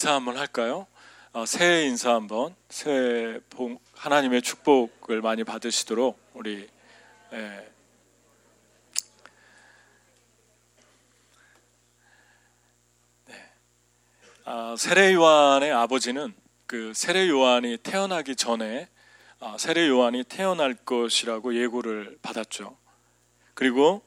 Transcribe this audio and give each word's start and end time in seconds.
인사 0.00 0.14
한번 0.14 0.38
할까요? 0.38 0.86
어, 1.32 1.44
새해 1.44 1.82
인사 1.82 2.14
한번 2.14 2.54
새해 2.68 3.40
복 3.50 3.82
하나님의 3.94 4.42
축복을 4.42 5.20
많이 5.22 5.42
받으시도록 5.42 6.16
우리 6.34 6.68
예. 7.32 7.68
네. 13.26 13.50
아, 14.44 14.76
세례 14.78 15.14
요한의 15.14 15.72
아버지는 15.72 16.32
그 16.68 16.92
세례 16.94 17.28
요한이 17.28 17.78
태어나기 17.78 18.36
전에 18.36 18.88
아, 19.40 19.56
세례 19.58 19.88
요한이 19.88 20.22
태어날 20.28 20.74
것이라고 20.74 21.56
예고를 21.60 22.18
받았죠. 22.22 22.76
그리고 23.54 24.02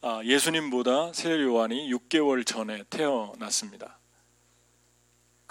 아, 0.00 0.22
예수님보다 0.24 1.12
세례 1.12 1.42
요한이 1.42 1.92
6개월 1.92 2.46
전에 2.46 2.82
태어났습니다. 2.88 3.98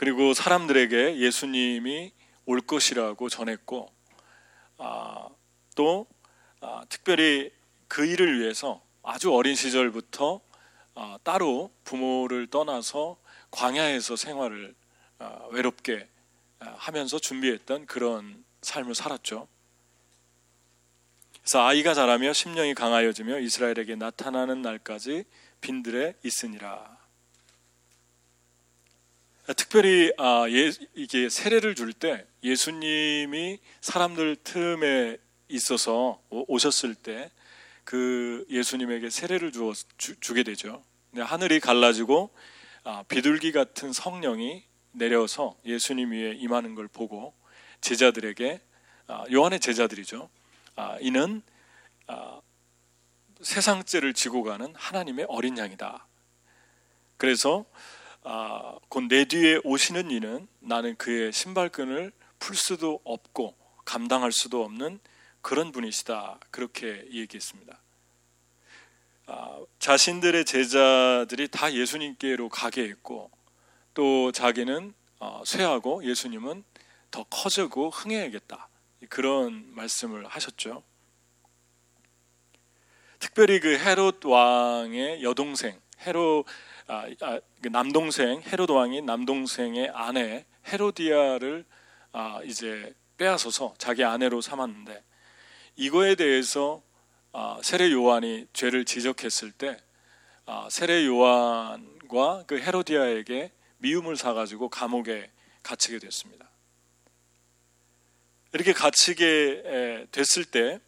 그리고 0.04 0.34
사람들에게 0.34 1.20
예수님이 1.20 2.12
올 2.46 2.60
것이라고 2.60 3.30
전했고 3.30 3.90
아, 4.78 5.30
또 5.76 6.08
아, 6.60 6.84
특별히 6.90 7.54
그 7.88 8.06
일을 8.06 8.42
위해서 8.42 8.84
아주 9.02 9.34
어린 9.34 9.56
시절부터 9.56 10.42
아, 10.96 11.18
따로 11.24 11.72
부모를 11.86 12.48
떠나서 12.48 13.16
광야에서 13.52 14.18
생활을 14.18 14.76
아, 15.20 15.48
외롭게 15.52 16.10
아, 16.60 16.76
하면서 16.78 17.18
준비했던 17.18 17.86
그런 17.86 18.44
삶을 18.62 18.96
살았죠. 18.96 19.48
그래서 21.40 21.66
아이가 21.66 21.94
자라며 21.94 22.34
심령이 22.34 22.74
강하여지며 22.74 23.40
이스라엘에게 23.40 23.96
나타나는 23.96 24.64
날까지 24.64 25.24
빈들에 25.62 26.16
있으니라. 26.26 27.03
특별히 29.56 30.14
아, 30.18 30.46
예, 30.50 30.72
이게 30.96 31.30
세례를 31.30 31.76
줄 31.76 31.94
때 31.94 32.26
예수님이 32.44 33.60
사람들 33.82 34.38
틈에 34.44 35.18
있어서 35.50 36.22
오셨을 36.30 36.96
때 36.96 37.30
그 37.84 38.46
예수님에게 38.50 39.10
세례를 39.10 39.52
주어, 39.52 39.74
주, 39.98 40.34
게 40.34 40.44
되죠. 40.44 40.84
하늘이 41.16 41.60
갈라지고 41.60 42.32
아, 42.84 43.04
비둘기 43.08 43.52
같은 43.52 43.94
성령이 43.94 44.64
내려서 44.92 45.56
예수님 45.66 46.12
위에 46.12 46.34
임하는 46.34 46.76
걸 46.76 46.88
보고 46.88 47.34
제자들에게 47.82 48.62
아, 49.08 49.26
요한의 49.32 49.60
제자들이죠. 49.60 50.30
아, 50.76 50.98
이는 51.02 51.42
아, 52.08 52.42
세상죄를 53.42 54.14
지고 54.14 54.44
가는 54.44 54.74
하나님의 54.76 55.26
어린 55.28 55.58
양이다. 55.58 56.08
그래서 57.18 57.66
아, 58.24 58.73
곧 58.94 59.08
내 59.08 59.26
뒤에 59.26 59.60
오시는 59.64 60.12
이는 60.12 60.48
나는 60.60 60.96
그의 60.98 61.34
신발끈을 61.34 62.12
풀 62.38 62.56
수도 62.56 63.00
없고 63.04 63.56
감당할 63.86 64.32
수도 64.32 64.64
없는 64.64 65.00
그런 65.42 65.72
분이시다. 65.72 66.40
그렇게 66.52 67.04
얘기했습니다. 67.10 67.76
아, 69.26 69.60
자신들의 69.80 70.46
제자들이 70.46 71.48
다 71.48 71.74
예수님께로 71.74 72.50
가게 72.50 72.84
했고 72.84 73.32
또 73.96 74.32
자기는 74.32 74.94
어, 75.18 75.42
쇠하고 75.44 76.06
예수님은 76.06 76.64
더 77.10 77.24
커지고 77.32 77.90
흥해야겠다. 77.90 78.70
그런 79.10 79.74
말씀을 79.74 80.28
하셨죠. 80.28 80.84
특별히 83.18 83.60
그 83.60 83.76
헤롯 83.76 84.24
왕의 84.24 85.24
여동생 85.24 85.82
헤롯 86.06 86.46
남동생 87.72 88.42
헤롯 88.42 88.70
왕이 88.70 89.02
남동생의 89.02 89.90
아내 89.94 90.46
헤로디아를 90.68 91.66
아, 92.12 92.42
이제 92.44 92.94
빼앗아서 93.18 93.74
자기 93.78 94.04
아내로 94.04 94.42
삼았는데 94.42 95.04
이거에 95.76 96.16
대해서 96.16 96.82
아, 97.32 97.60
세례 97.64 97.92
요한이 97.92 98.48
죄를 98.54 98.86
지적했을 98.86 99.52
때 99.52 99.78
아, 100.46 100.68
세례 100.70 101.06
요한과 101.06 102.44
그 102.46 102.60
헤로디아에게 102.60 103.52
미움을 103.80 104.16
사가지고 104.16 104.70
감옥에 104.70 105.32
갇히게 105.64 106.00
됐습니다. 106.00 106.50
이렇게 108.54 108.72
갇히게 108.72 110.08
됐을 110.12 110.46
때이 110.46 110.80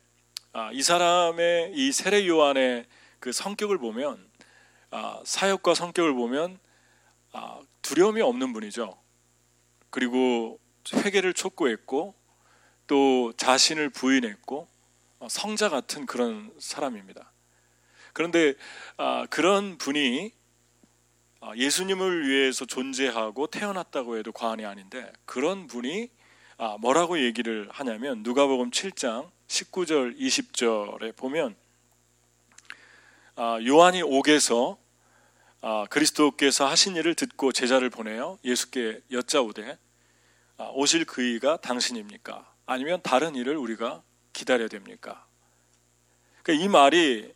아, 0.54 0.72
사람의 0.80 1.72
이 1.74 1.92
세례 1.92 2.28
요한의 2.28 2.86
그 3.20 3.32
성격을 3.32 3.80
보면 3.80 4.24
아, 4.24 4.25
사역과 5.26 5.74
성격을 5.74 6.14
보면 6.14 6.60
아, 7.34 7.60
두려움이 7.82 8.22
없는 8.22 8.54
분이죠. 8.54 8.98
그리고 9.90 10.60
회개를 10.94 11.34
촉구했고 11.34 12.16
또 12.88 13.34
자신을 13.36 13.90
부인했고 13.90 14.68
어, 15.20 15.28
성자 15.30 15.70
같은 15.70 16.06
그런 16.06 16.54
사람입니다. 16.60 17.32
그런데 18.14 18.54
아, 18.98 19.26
그런 19.30 19.78
분이 19.78 20.32
예수님을 21.58 22.28
위해서 22.28 22.66
존재하고 22.66 23.48
태어났다고 23.48 24.18
해도 24.18 24.32
과언이 24.32 24.66
아닌데 24.66 25.14
그런 25.26 25.68
분이 25.68 26.10
뭐라고 26.80 27.20
얘기를 27.20 27.68
하냐면 27.70 28.24
누가복음 28.24 28.72
7장 28.72 29.30
19절 29.48 30.18
20절에 30.18 31.16
보면 31.16 31.56
요한이 33.38 34.02
옥에서 34.02 34.80
아, 35.68 35.88
그리스도께서 35.90 36.68
하신 36.68 36.96
일을 36.96 37.16
듣고 37.16 37.52
제자를 37.52 37.90
보내요. 37.90 38.38
예수께 38.46 39.02
여짜오되 39.12 39.80
아, 40.58 40.70
오실 40.76 41.06
그이가 41.06 41.58
당신입니까? 41.58 42.54
아니면 42.68 43.02
다른 43.02 43.34
일을 43.34 43.58
우리가 43.58 44.04
기다려야 44.32 44.68
됩니까? 44.68 45.26
그러니까 46.44 46.64
이 46.64 46.70
말이 46.70 47.34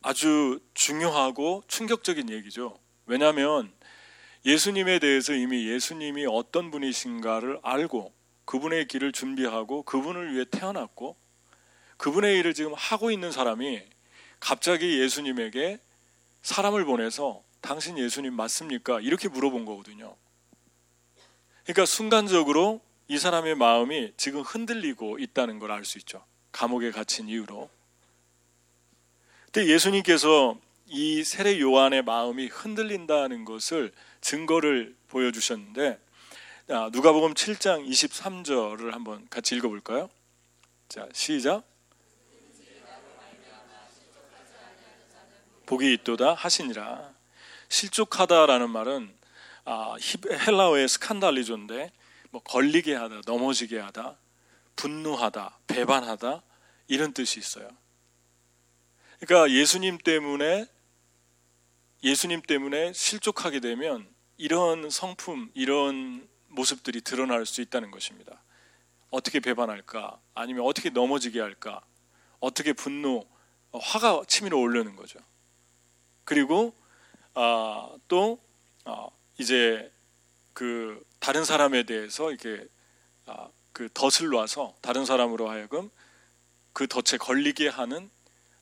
아주 0.00 0.60
중요하고 0.72 1.62
충격적인 1.68 2.30
얘기죠. 2.30 2.78
왜냐하면 3.04 3.70
예수님에 4.46 4.98
대해서 4.98 5.34
이미 5.34 5.68
예수님이 5.68 6.24
어떤 6.26 6.70
분이신가를 6.70 7.60
알고 7.62 8.14
그분의 8.46 8.88
길을 8.88 9.12
준비하고 9.12 9.82
그분을 9.82 10.32
위해 10.32 10.46
태어났고 10.50 11.18
그분의 11.98 12.38
일을 12.38 12.54
지금 12.54 12.72
하고 12.74 13.10
있는 13.10 13.30
사람이 13.30 13.82
갑자기 14.40 14.98
예수님에게 15.00 15.80
사람을 16.42 16.84
보내서 16.84 17.42
당신 17.60 17.98
예수님 17.98 18.34
맞습니까? 18.34 19.00
이렇게 19.00 19.28
물어본 19.28 19.64
거거든요. 19.64 20.16
그러니까 21.64 21.86
순간적으로 21.86 22.80
이 23.08 23.18
사람의 23.18 23.54
마음이 23.56 24.12
지금 24.16 24.40
흔들리고 24.40 25.18
있다는 25.18 25.58
걸 25.58 25.70
알 25.70 25.84
수 25.84 25.98
있죠. 25.98 26.24
감옥에 26.52 26.90
갇힌 26.90 27.28
이유로. 27.28 27.68
근데 29.52 29.68
예수님께서 29.68 30.56
이 30.86 31.22
세례 31.22 31.60
요한의 31.60 32.02
마음이 32.02 32.46
흔들린다는 32.46 33.44
것을 33.44 33.92
증거를 34.20 34.96
보여주셨는데 35.08 36.00
누가복음 36.92 37.34
7장 37.34 37.86
23절을 37.88 38.92
한번 38.92 39.26
같이 39.28 39.54
읽어볼까요? 39.56 40.08
자 40.88 41.08
시작. 41.12 41.64
복이 45.70 45.92
있도다 45.92 46.34
하시니라. 46.34 47.14
실족하다라는 47.68 48.70
말은 48.70 49.14
아, 49.64 49.94
헬라어의 50.48 50.88
스칸달리조인데 50.88 51.92
뭐 52.30 52.42
걸리게 52.42 52.96
하다, 52.96 53.20
넘어지게 53.24 53.78
하다, 53.78 54.16
분노하다, 54.74 55.58
배반하다 55.68 56.42
이런 56.88 57.12
뜻이 57.12 57.38
있어요. 57.38 57.68
그러니까 59.20 59.54
예수님 59.56 59.98
때문에 59.98 60.66
예수님 62.02 62.42
때문에 62.42 62.92
실족하게 62.92 63.60
되면 63.60 64.08
이런 64.38 64.90
성품, 64.90 65.52
이런 65.54 66.28
모습들이 66.48 67.00
드러날 67.00 67.46
수 67.46 67.60
있다는 67.60 67.92
것입니다. 67.92 68.42
어떻게 69.10 69.38
배반할까? 69.38 70.18
아니면 70.34 70.64
어떻게 70.64 70.90
넘어지게 70.90 71.38
할까? 71.38 71.80
어떻게 72.40 72.72
분노, 72.72 73.24
화가 73.72 74.22
치밀어 74.26 74.58
오르는 74.58 74.96
거죠. 74.96 75.20
그리고 76.30 76.72
아, 77.34 77.90
또 78.06 78.38
아, 78.84 79.08
이제 79.38 79.90
그 80.52 81.04
다른 81.18 81.44
사람에 81.44 81.82
대해서 81.82 82.30
이렇게 82.30 82.68
아, 83.26 83.48
그 83.72 83.88
덫을 83.92 84.28
놔서 84.30 84.76
다른 84.80 85.04
사람으로 85.04 85.50
하여금 85.50 85.90
그 86.72 86.86
덫에 86.86 87.18
걸리게 87.18 87.66
하는 87.66 88.08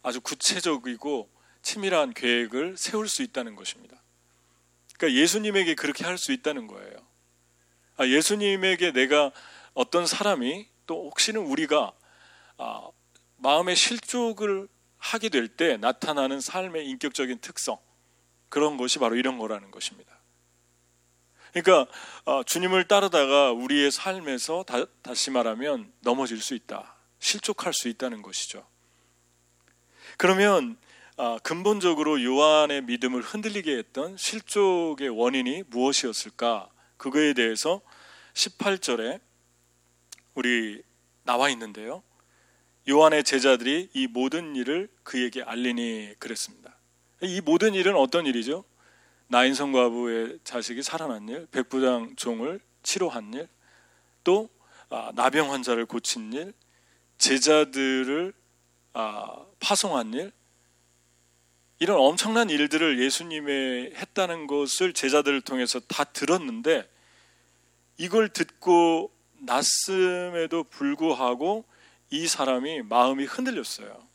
아주 0.02 0.22
구체적이고 0.22 1.28
치밀한 1.60 2.14
계획을 2.14 2.78
세울 2.78 3.06
수 3.06 3.22
있다는 3.22 3.54
것입니다. 3.54 4.00
그러니까 4.96 5.20
예수님에게 5.20 5.74
그렇게 5.74 6.06
할 6.06 6.16
수 6.16 6.32
있다는 6.32 6.68
거예요. 6.68 6.96
아, 7.98 8.06
예수님에게 8.06 8.92
내가 8.92 9.30
어떤 9.74 10.06
사람이 10.06 10.66
또 10.86 11.04
혹시는 11.10 11.42
우리가 11.42 11.92
아, 12.56 12.88
마음의 13.36 13.76
실족을 13.76 14.68
하게 15.12 15.28
될 15.30 15.48
때 15.48 15.76
나타나는 15.78 16.40
삶의 16.40 16.86
인격적인 16.86 17.38
특성 17.40 17.78
그런 18.48 18.76
것이 18.76 18.98
바로 18.98 19.16
이런 19.16 19.38
거라는 19.38 19.70
것입니다. 19.70 20.18
그러니까 21.52 21.90
어, 22.24 22.42
주님을 22.42 22.88
따르다가 22.88 23.52
우리의 23.52 23.90
삶에서 23.90 24.64
다, 24.64 25.14
시 25.14 25.30
말하면 25.30 25.90
넘어질 26.00 26.40
수 26.40 26.54
있다. 26.54 26.94
실족할 27.20 27.72
수 27.72 27.88
있다는 27.88 28.22
것이죠. 28.22 28.66
그러면 30.18 30.76
어, 31.16 31.38
근본적으로 31.42 32.22
요한의 32.22 32.82
믿음을 32.82 33.22
흔들리게 33.22 33.76
했던 33.76 34.16
실족의 34.16 35.08
원인이 35.08 35.64
무엇이었을까? 35.68 36.68
그거에 36.96 37.32
대해서 37.32 37.80
18절에 38.34 39.20
우리 40.34 40.82
나와 41.24 41.48
있는데요. 41.48 42.02
요한의 42.88 43.22
제자들이 43.22 43.90
이 43.92 44.06
모든 44.06 44.56
일을 44.56 44.88
그에게 45.02 45.42
알리니 45.42 46.14
그랬습니다. 46.18 46.74
이 47.20 47.42
모든 47.42 47.74
일은 47.74 47.94
어떤 47.96 48.24
일이죠? 48.24 48.64
나인성 49.26 49.72
과부의 49.72 50.38
자식이 50.42 50.82
살아난 50.82 51.28
일, 51.28 51.46
백부장 51.50 52.16
종을 52.16 52.60
치료한 52.82 53.34
일, 53.34 53.48
또 54.24 54.48
아, 54.88 55.12
나병 55.14 55.52
환자를 55.52 55.84
고친 55.84 56.32
일, 56.32 56.54
제자들을 57.18 58.32
아, 58.94 59.44
파송한 59.60 60.14
일, 60.14 60.32
이런 61.80 61.98
엄청난 61.98 62.48
일들을 62.48 63.00
예수님의 63.00 63.92
했다는 63.96 64.46
것을 64.46 64.94
제자들을 64.94 65.42
통해서 65.42 65.78
다 65.80 66.04
들었는데 66.04 66.88
이걸 67.98 68.30
듣고 68.30 69.12
났음에도 69.40 70.64
불구하고 70.64 71.64
이 72.10 72.26
사람이 72.26 72.82
마음이 72.82 73.24
흔들렸어요. 73.24 74.06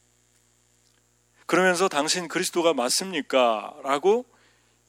그러면서 1.46 1.88
당신 1.88 2.28
그리스도가 2.28 2.74
맞습니까? 2.74 3.76
라고 3.84 4.26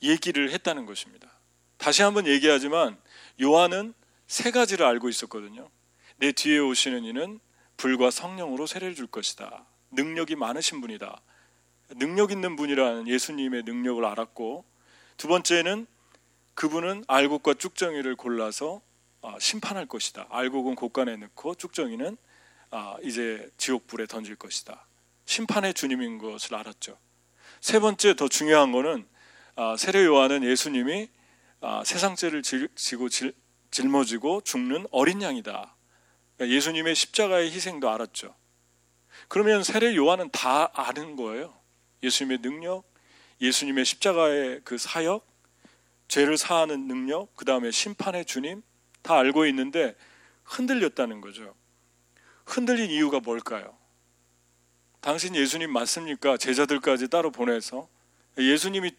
얘기를 0.03 0.51
했다는 0.51 0.87
것입니다. 0.87 1.29
다시 1.77 2.03
한번 2.03 2.27
얘기하지만 2.27 2.99
요한은 3.43 3.95
세 4.27 4.51
가지를 4.51 4.87
알고 4.87 5.09
있었거든요. 5.09 5.69
내 6.17 6.33
뒤에 6.33 6.59
오시는 6.59 7.05
이는 7.05 7.41
불과 7.77 8.11
성령으로 8.11 8.67
세례를 8.67 8.95
줄 8.95 9.06
것이다. 9.06 9.67
능력이 9.91 10.37
많으신 10.37 10.81
분이다. 10.81 11.21
능력 11.97 12.31
있는 12.31 12.56
분이라는 12.56 13.09
예수님의 13.09 13.65
능력을 13.65 14.05
알았고 14.05 14.65
두 15.17 15.29
번째는 15.29 15.87
그분은 16.55 17.05
알곡과 17.09 17.55
쭉정이를 17.55 18.17
골라서 18.17 18.81
아, 19.23 19.37
심판할 19.41 19.87
것이다. 19.87 20.27
알곡은 20.31 20.77
곳간에 20.77 21.17
넣고 21.17 21.55
쭉정이는 21.55 22.17
아, 22.17 22.33
이제 23.03 23.50
지옥불에 23.56 24.06
던질 24.06 24.37
것이다. 24.37 24.87
심판의 25.26 25.75
주님인 25.75 26.19
것을 26.19 26.55
알았죠. 26.55 26.99
세 27.61 27.79
번째 27.79 28.15
더 28.15 28.29
중요한 28.29 28.73
거는 28.73 29.06
아, 29.56 29.76
세례 29.76 30.05
요한은 30.05 30.43
예수님이 30.44 31.09
세상 31.85 32.15
죄를 32.17 32.43
지고 32.43 33.09
짊어지고 33.71 34.43
죽는 34.43 34.87
어린 34.91 35.23
양이다. 35.23 35.76
그러니까 36.37 36.56
예수님의 36.56 36.94
십자가의 36.94 37.50
희생도 37.53 37.88
알았죠. 37.88 38.35
그러면 39.29 39.62
세례 39.62 39.94
요한은 39.97 40.31
다 40.31 40.70
아는 40.75 41.17
거예요. 41.17 41.55
예수님의 42.03 42.38
능력, 42.43 42.85
예수님의 43.41 43.85
십자가의 43.85 44.61
그 44.65 44.77
사역, 44.77 45.27
죄를 46.09 46.37
사하는 46.37 46.87
능력, 46.87 47.35
그 47.35 47.44
다음에 47.44 47.70
심판의 47.70 48.27
주님 48.27 48.62
다 49.03 49.17
알고 49.17 49.47
있는데 49.47 49.97
흔들렸다는 50.44 51.20
거죠. 51.20 51.55
흔들린 52.44 52.91
이유가 52.91 53.20
뭘까요? 53.20 53.76
당신 55.00 55.35
예수님 55.35 55.70
맞습니까? 55.70 56.37
제자들까지 56.37 57.08
따로 57.08 57.31
보내서 57.31 57.88
예수님이 58.38 58.93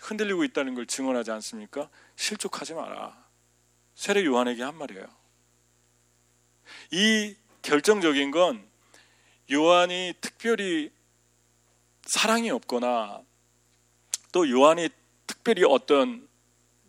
흔들리고 0.00 0.44
있다는 0.44 0.74
걸 0.74 0.86
증언하지 0.86 1.30
않습니까? 1.30 1.88
실족하지 2.16 2.74
마라. 2.74 3.16
세례 3.94 4.24
요한에게 4.24 4.62
한 4.62 4.76
말이에요. 4.76 5.06
이 6.90 7.36
결정적인 7.62 8.30
건 8.30 8.66
요한이 9.52 10.14
특별히 10.20 10.90
사랑이 12.02 12.50
없거나 12.50 13.20
또 14.32 14.48
요한이 14.48 14.88
특별히 15.26 15.64
어떤 15.64 16.28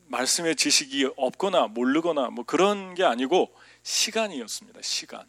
말씀의 0.07 0.55
지식이 0.55 1.11
없거나 1.15 1.67
모르거나 1.67 2.29
뭐 2.29 2.45
그런 2.45 2.93
게 2.95 3.03
아니고 3.03 3.53
시간이었습니다. 3.83 4.81
시간. 4.81 5.25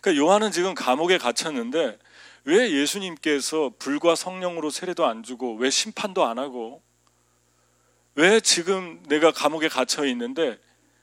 그러니까 0.00 0.24
요한은 0.24 0.50
지금 0.50 0.74
감옥에 0.74 1.18
갇혔는데 1.18 1.98
왜 2.44 2.70
예수님께서 2.70 3.72
불과 3.78 4.14
성령으로 4.14 4.70
세례도 4.70 5.04
안 5.04 5.22
주고 5.22 5.56
왜 5.56 5.70
심판도 5.70 6.24
안 6.24 6.38
하고 6.38 6.82
왜 8.14 8.40
지금 8.40 9.02
내가 9.08 9.32
감옥에 9.32 9.68
갇혀 9.68 10.06
있는데 10.06 10.58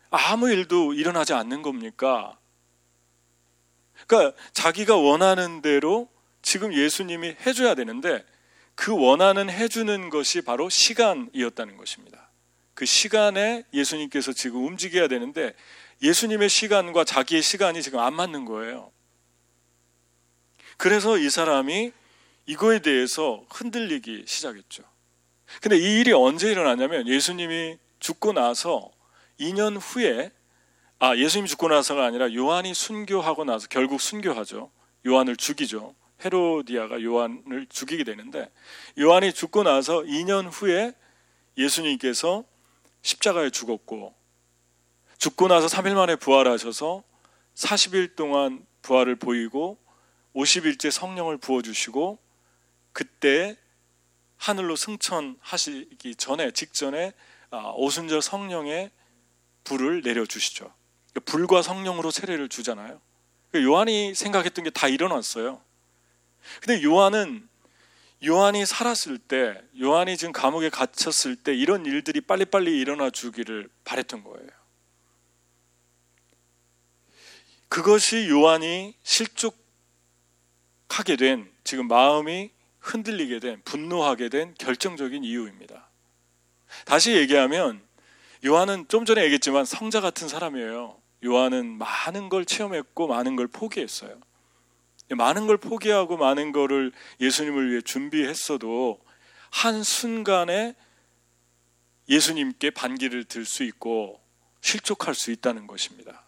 아무 0.10 0.50
일도 0.50 0.94
일어나지 0.94 1.34
않는 1.34 1.62
겁니까? 1.62 2.38
그러니까 4.08 4.36
자기가 4.54 4.96
원하는 4.96 5.62
대로 5.62 6.10
지금 6.42 6.74
예수님이 6.74 7.36
해줘야 7.46 7.76
되는데 7.76 8.24
그 8.76 8.96
원하는 8.96 9.50
해주는 9.50 10.10
것이 10.10 10.42
바로 10.42 10.70
시간이었다는 10.70 11.78
것입니다. 11.78 12.30
그 12.74 12.86
시간에 12.86 13.64
예수님께서 13.74 14.34
지금 14.34 14.66
움직여야 14.66 15.08
되는데 15.08 15.54
예수님의 16.02 16.50
시간과 16.50 17.04
자기의 17.04 17.42
시간이 17.42 17.82
지금 17.82 18.00
안 18.00 18.14
맞는 18.14 18.46
거예요. 18.46 18.92
그래서 20.78 21.18
이 21.18 21.30
사람이 21.30 21.92
이거에 22.46 22.80
대해서 22.80 23.46
흔들리기 23.50 24.26
시작했죠. 24.28 24.84
근데 25.62 25.78
이 25.78 26.00
일이 26.00 26.12
언제 26.12 26.52
일어나냐면 26.52 27.08
예수님이 27.08 27.78
죽고 28.00 28.34
나서 28.34 28.92
2년 29.40 29.78
후에 29.80 30.32
아 31.00 31.16
예수님이 31.16 31.48
죽고 31.50 31.68
나서가 31.68 32.06
아니라 32.06 32.34
요한이 32.34 32.74
순교하고 32.74 33.44
나서 33.46 33.68
결국 33.68 34.02
순교하죠. 34.02 34.72
요한을 35.06 35.36
죽이죠. 35.36 35.96
헤로디아가 36.24 37.02
요한을 37.02 37.68
죽이게 37.70 38.04
되는데 38.04 38.50
요한이 39.00 39.34
죽고 39.34 39.64
나서 39.64 40.02
2년 40.02 40.50
후에 40.52 40.94
예수님께서 41.58 42.44
십자가에 43.02 43.50
죽었고 43.50 44.14
죽고 45.24 45.48
나서 45.48 45.68
3일 45.68 45.94
만에 45.94 46.18
부활하셔서 46.18 47.02
40일 47.56 48.18
동안 48.18 48.66
부활을 48.82 49.16
보이고 49.16 49.78
50일째 50.36 50.92
성령을 50.92 51.38
부어 51.38 51.62
주시고 51.62 52.20
그때 52.92 53.56
하늘로 54.36 54.76
승천하시기 54.76 56.16
전에 56.16 56.52
직전에 56.52 57.14
아, 57.52 57.72
오순절 57.78 58.22
성령의 58.22 58.92
불을 59.64 60.02
내려 60.02 60.26
주시죠. 60.26 60.74
불과 61.24 61.62
성령으로 61.62 62.12
세례를 62.12 62.50
주잖아요. 62.50 63.00
요한이 63.56 64.16
생각했던 64.16 64.66
게 64.66 64.72
다 64.72 64.90
일어났어요. 64.90 65.62
근데 66.60 66.84
요한은 66.84 67.48
요한이 68.26 68.66
살았을 68.66 69.20
때, 69.20 69.62
요한이 69.80 70.18
지금 70.18 70.34
감옥에 70.34 70.70
갇혔을 70.70 71.38
때 71.38 71.56
이런 71.56 71.86
일들이 71.86 72.20
빨리빨리 72.20 72.78
일어나 72.78 73.10
주기를 73.10 73.70
바랬던 73.86 74.26
거예요. 74.26 74.63
그것이 77.74 78.30
요한이 78.30 78.94
실족하게 79.02 79.66
된, 81.18 81.52
지금 81.64 81.88
마음이 81.88 82.52
흔들리게 82.80 83.40
된, 83.40 83.64
분노하게 83.64 84.30
된 84.30 84.54
결정적인 84.60 85.24
이유입니다. 85.24 85.90
다시 86.86 87.16
얘기하면 87.16 87.82
요한은 88.46 88.88
좀 88.90 89.06
전에 89.06 89.24
얘기했지만 89.24 89.66
성자 89.66 90.02
같은 90.02 90.28
사람이에요. 90.28 91.02
요한은 91.26 91.80
많은 91.80 92.30
걸 92.30 92.46
체험했고 92.46 93.08
많은 93.08 93.36
걸 93.36 93.48
포기했어요. 93.48 94.22
많은 95.10 95.48
걸 95.48 95.58
포기하고 95.58 96.16
많은 96.16 96.52
거를 96.52 96.92
예수님을 97.22 97.72
위해 97.72 97.82
준비했어도 97.82 99.00
한 99.50 99.82
순간에 99.82 100.76
예수님께 102.08 102.70
반기를 102.70 103.24
들 103.24 103.46
수 103.46 103.64
있고 103.64 104.22
실족할 104.62 105.16
수 105.16 105.32
있다는 105.32 105.66
것입니다. 105.66 106.24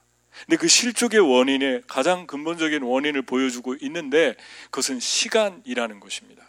근데 0.46 0.58
그 0.58 0.68
실족의 0.68 1.20
원인의 1.20 1.84
가장 1.88 2.28
근본적인 2.28 2.84
원인을 2.84 3.22
보여주고 3.22 3.76
있는데 3.82 4.36
그것은 4.66 5.00
시간이라는 5.00 6.00
것입니다. 6.00 6.44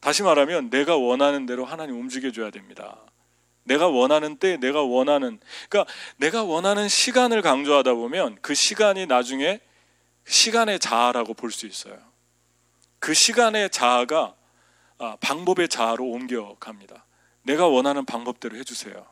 다시 0.00 0.22
말하면 0.22 0.70
내가 0.70 0.96
원하는 0.96 1.46
대로 1.46 1.64
하나님 1.64 1.96
움직여줘야 1.98 2.50
됩니다. 2.50 2.98
내가 3.64 3.88
원하는 3.88 4.36
때 4.36 4.56
내가 4.56 4.82
원하는 4.82 5.40
그러니까 5.68 5.92
내가 6.16 6.42
원하는 6.42 6.88
시간을 6.88 7.42
강조하다 7.42 7.94
보면 7.94 8.38
그 8.40 8.54
시간이 8.54 9.06
나중에 9.06 9.60
시간의 10.26 10.78
자아라고 10.78 11.34
볼 11.34 11.50
수 11.50 11.66
있어요. 11.66 11.98
그 12.98 13.14
시간의 13.14 13.70
자아가 13.70 14.34
아, 14.98 15.16
방법의 15.20 15.68
자아로 15.68 16.04
옮겨갑니다. 16.04 17.04
내가 17.42 17.66
원하는 17.68 18.04
방법대로 18.04 18.56
해주세요. 18.56 19.06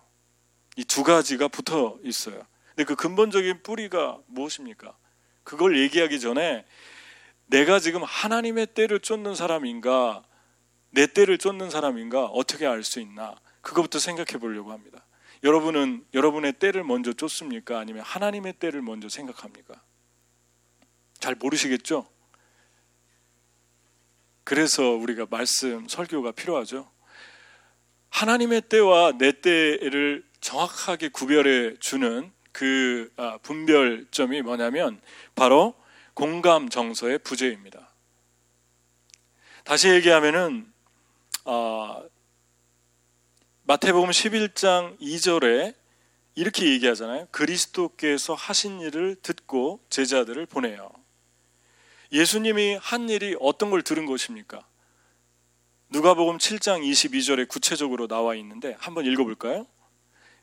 이 0.77 0.85
두 0.85 1.03
가지가 1.03 1.49
붙어 1.49 1.97
있어요. 2.05 2.47
근데 2.77 2.85
그 2.87 2.95
근본적인 2.95 3.63
뿌리가 3.63 4.19
무엇입니까? 4.27 4.95
그걸 5.45 5.79
얘기하기 5.81 6.21
전에 6.21 6.67
내가 7.47 7.79
지금 7.79 8.03
하나님의 8.05 8.67
때를 8.67 9.01
쫓는 9.01 9.35
사람인가, 9.35 10.23
내 10.91 11.07
때를 11.07 11.39
쫓는 11.39 11.71
사람인가 11.71 12.27
어떻게 12.27 12.67
알 12.67 12.85
수 12.85 13.01
있나? 13.01 13.35
그것부터 13.63 13.99
생각해 13.99 14.39
보려고 14.39 14.73
합니다. 14.73 15.05
여러분은 15.43 16.05
여러분의 16.13 16.53
때를 16.55 16.85
먼저 16.85 17.15
쫓습니까? 17.15 17.79
아니면 17.79 18.03
하나님의 18.03 18.55
때를 18.55 18.83
먼저 18.83 19.09
생각합니까? 19.09 19.83
잘 21.19 21.35
모르시겠죠? 21.35 22.07
그래서 24.45 24.91
우리가 24.91 25.27
말씀 25.31 25.89
설교가 25.89 26.33
필요하죠. 26.33 26.91
하나님의 28.11 28.63
때와 28.69 29.13
내 29.19 29.33
때를 29.33 30.25
정확하게 30.41 31.09
구별해 31.09 31.75
주는 31.79 32.36
그 32.57 33.13
아, 33.17 33.37
분별점이 33.43 34.41
뭐냐면 34.41 34.99
바로 35.35 35.75
공감 36.15 36.71
정서의 36.71 37.19
부재입니다. 37.19 37.91
다시 39.63 39.91
얘기하면은 39.91 40.67
어, 41.45 42.03
마태복음 43.65 44.09
11장 44.09 44.99
2절에 44.99 45.75
이렇게 46.35 46.71
얘기하잖아요. 46.71 47.29
그리스도께서 47.31 48.33
하신 48.33 48.81
일을 48.81 49.17
듣고 49.17 49.81
제자들을 49.91 50.47
보내요. 50.47 50.91
예수님이 52.11 52.79
한 52.81 53.11
일이 53.11 53.37
어떤 53.39 53.69
걸 53.69 53.83
들은 53.83 54.07
것입니까? 54.07 54.67
누가복음 55.91 56.39
7장 56.39 56.81
22절에 56.91 57.49
구체적으로 57.49 58.07
나와 58.07 58.35
있는데 58.37 58.77
한번 58.79 59.05
읽어 59.05 59.25
볼까요? 59.25 59.67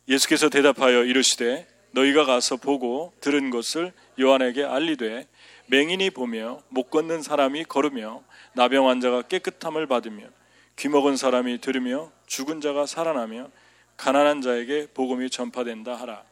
예수께서 0.07 0.49
대답하여 0.49 1.05
이르시되 1.05 1.72
너희가 1.93 2.25
가서 2.25 2.57
보고 2.57 3.13
들은 3.21 3.49
것을 3.49 3.93
요한에게 4.19 4.63
알리되 4.63 5.27
맹인이 5.67 6.09
보며 6.11 6.61
못 6.69 6.89
걷는 6.89 7.21
사람이 7.21 7.65
걸으며 7.65 8.23
나병 8.53 8.89
환자가 8.89 9.23
깨끗함을 9.23 9.87
받으며 9.87 10.27
귀 10.77 10.89
먹은 10.89 11.17
사람이 11.17 11.61
들으며 11.61 12.11
죽은 12.25 12.61
자가 12.61 12.85
살아나며 12.85 13.49
가난한 13.97 14.41
자에게 14.41 14.87
복음이 14.93 15.29
전파된다 15.29 15.95
하라. 15.95 16.23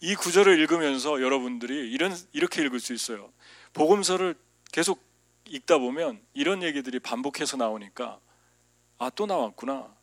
이 0.00 0.14
구절을 0.14 0.58
읽으면서 0.58 1.20
여러분들이 1.20 1.90
이런 1.90 2.14
이렇게 2.32 2.62
읽을 2.62 2.80
수 2.80 2.94
있어요. 2.94 3.30
복음서를 3.74 4.34
계속 4.72 5.02
읽다 5.48 5.78
보면 5.78 6.20
이런 6.34 6.62
얘기들이 6.62 6.98
반복해서 6.98 7.56
나오니까 7.56 8.18
아, 8.98 9.10
또 9.10 9.26
나왔구나. 9.26 9.94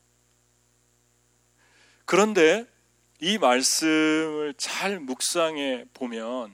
그런데 2.06 2.68
이 3.20 3.38
말씀을 3.38 4.54
잘 4.58 5.00
묵상해 5.00 5.86
보면 5.94 6.54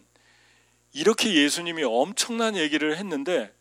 이렇게 0.94 1.34
예수님이 1.34 1.84
엄청난 1.84 2.56
얘기를 2.56 2.98
했는데 2.98 3.54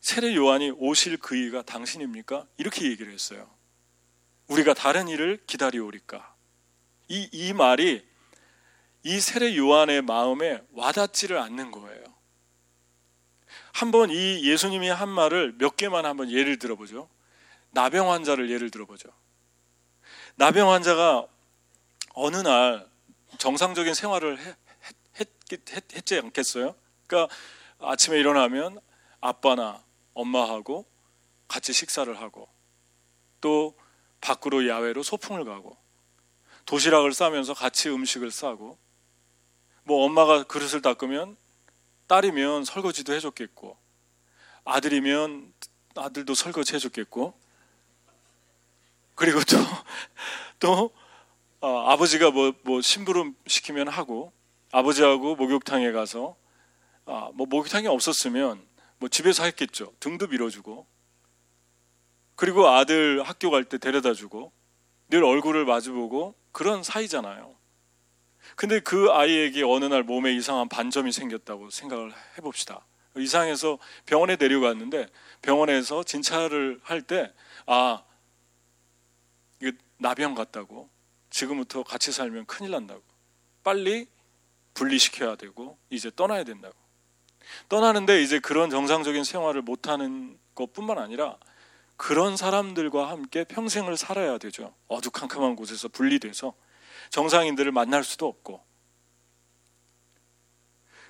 세례 0.00 0.34
요한이 0.34 0.72
오실 0.76 1.16
그이가 1.16 1.62
당신입니까? 1.62 2.46
이렇게 2.56 2.84
얘기를 2.84 3.12
했어요. 3.12 3.48
우리가 4.48 4.74
다른 4.74 5.08
일을 5.08 5.40
기다리오리까. 5.46 6.34
이, 7.08 7.28
이 7.32 7.52
말이 7.52 8.06
이 9.02 9.20
세례 9.20 9.56
요한의 9.56 10.02
마음에 10.02 10.62
와닿지를 10.72 11.38
않는 11.38 11.70
거예요. 11.70 12.04
한번 13.72 14.10
이 14.10 14.48
예수님이 14.48 14.88
한 14.88 15.08
말을 15.08 15.54
몇 15.58 15.76
개만 15.76 16.04
한번 16.04 16.30
예를 16.30 16.58
들어보죠. 16.58 17.08
나병 17.70 18.10
환자를 18.10 18.50
예를 18.50 18.70
들어보죠. 18.70 19.08
나병 20.36 20.70
환자가 20.70 21.26
어느 22.20 22.38
날 22.38 22.84
정상적인 23.38 23.94
생활을 23.94 24.38
했지 25.94 26.18
않겠어요? 26.18 26.74
그러니까 27.06 27.32
아침에 27.78 28.18
일어나면 28.18 28.80
아빠나 29.20 29.84
엄마하고 30.14 30.84
같이 31.46 31.72
식사를 31.72 32.20
하고 32.20 32.48
또 33.40 33.78
밖으로 34.20 34.66
야외로 34.66 35.04
소풍을 35.04 35.44
가고 35.44 35.76
도시락을 36.66 37.12
싸면서 37.12 37.54
같이 37.54 37.88
음식을 37.88 38.32
싸고 38.32 38.76
뭐 39.84 40.04
엄마가 40.04 40.42
그릇을 40.42 40.82
닦으면 40.82 41.36
딸이면 42.08 42.64
설거지도 42.64 43.14
해줬겠고 43.14 43.76
아들이면 44.64 45.52
아들도 45.94 46.34
설거지 46.34 46.74
해줬겠고 46.74 47.32
그리고 49.14 49.38
또, 49.44 49.56
또, 50.58 50.92
어, 51.60 51.90
아버지가 51.90 52.30
뭐, 52.30 52.52
뭐, 52.62 52.80
심부름 52.80 53.34
시키면 53.46 53.88
하고, 53.88 54.32
아버지하고 54.70 55.34
목욕탕에 55.34 55.90
가서, 55.90 56.36
아, 57.04 57.30
뭐, 57.34 57.46
목욕탕이 57.46 57.88
없었으면, 57.88 58.64
뭐, 58.98 59.08
집에서 59.08 59.44
했겠죠. 59.44 59.92
등도 59.98 60.28
밀어주고, 60.28 60.86
그리고 62.36 62.68
아들 62.68 63.22
학교 63.24 63.50
갈 63.50 63.64
때 63.64 63.78
데려다 63.78 64.14
주고, 64.14 64.52
늘 65.08 65.24
얼굴을 65.24 65.64
마주보고, 65.64 66.36
그런 66.52 66.84
사이잖아요. 66.84 67.56
근데 68.54 68.78
그 68.80 69.10
아이에게 69.10 69.64
어느 69.64 69.84
날 69.84 70.04
몸에 70.04 70.32
이상한 70.32 70.68
반점이 70.68 71.10
생겼다고 71.10 71.70
생각을 71.70 72.12
해봅시다. 72.38 72.86
이상해서 73.16 73.78
병원에 74.06 74.36
데려갔는데, 74.36 75.08
병원에서 75.42 76.04
진찰을 76.04 76.78
할 76.84 77.02
때, 77.02 77.32
아, 77.66 78.04
나병 79.96 80.36
같다고 80.36 80.88
지금부터 81.30 81.82
같이 81.82 82.12
살면 82.12 82.46
큰일 82.46 82.72
난다고. 82.72 83.02
빨리 83.62 84.08
분리시켜야 84.74 85.36
되고 85.36 85.78
이제 85.90 86.10
떠나야 86.14 86.44
된다고. 86.44 86.76
떠나는데 87.68 88.22
이제 88.22 88.38
그런 88.38 88.70
정상적인 88.70 89.24
생활을 89.24 89.62
못하는 89.62 90.38
것뿐만 90.54 90.98
아니라 90.98 91.36
그런 91.96 92.36
사람들과 92.36 93.10
함께 93.10 93.44
평생을 93.44 93.96
살아야 93.96 94.38
되죠. 94.38 94.74
어두컴컴한 94.86 95.56
곳에서 95.56 95.88
분리돼서 95.88 96.54
정상인들을 97.10 97.72
만날 97.72 98.04
수도 98.04 98.26
없고. 98.26 98.64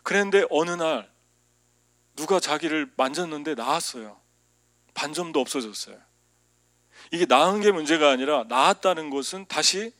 그런데 0.02 0.44
어느 0.50 0.70
날 0.70 1.10
누가 2.16 2.40
자기를 2.40 2.90
만졌는데 2.96 3.54
나았어요. 3.54 4.18
반점도 4.94 5.38
없어졌어요. 5.40 5.98
이게 7.12 7.26
나은 7.26 7.60
게 7.60 7.70
문제가 7.70 8.10
아니라 8.10 8.44
나았다는 8.48 9.10
것은 9.10 9.46
다시 9.46 9.92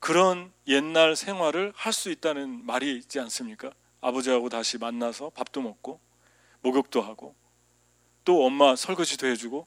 그런 0.00 0.52
옛날 0.66 1.14
생활을 1.14 1.72
할 1.76 1.92
수 1.92 2.10
있다는 2.10 2.64
말이 2.64 2.96
있지 2.96 3.20
않습니까? 3.20 3.72
아버지하고 4.00 4.48
다시 4.48 4.78
만나서 4.78 5.30
밥도 5.30 5.60
먹고 5.60 6.00
목욕도 6.62 7.02
하고 7.02 7.34
또 8.24 8.44
엄마 8.44 8.76
설거지도 8.76 9.26
해주고 9.26 9.66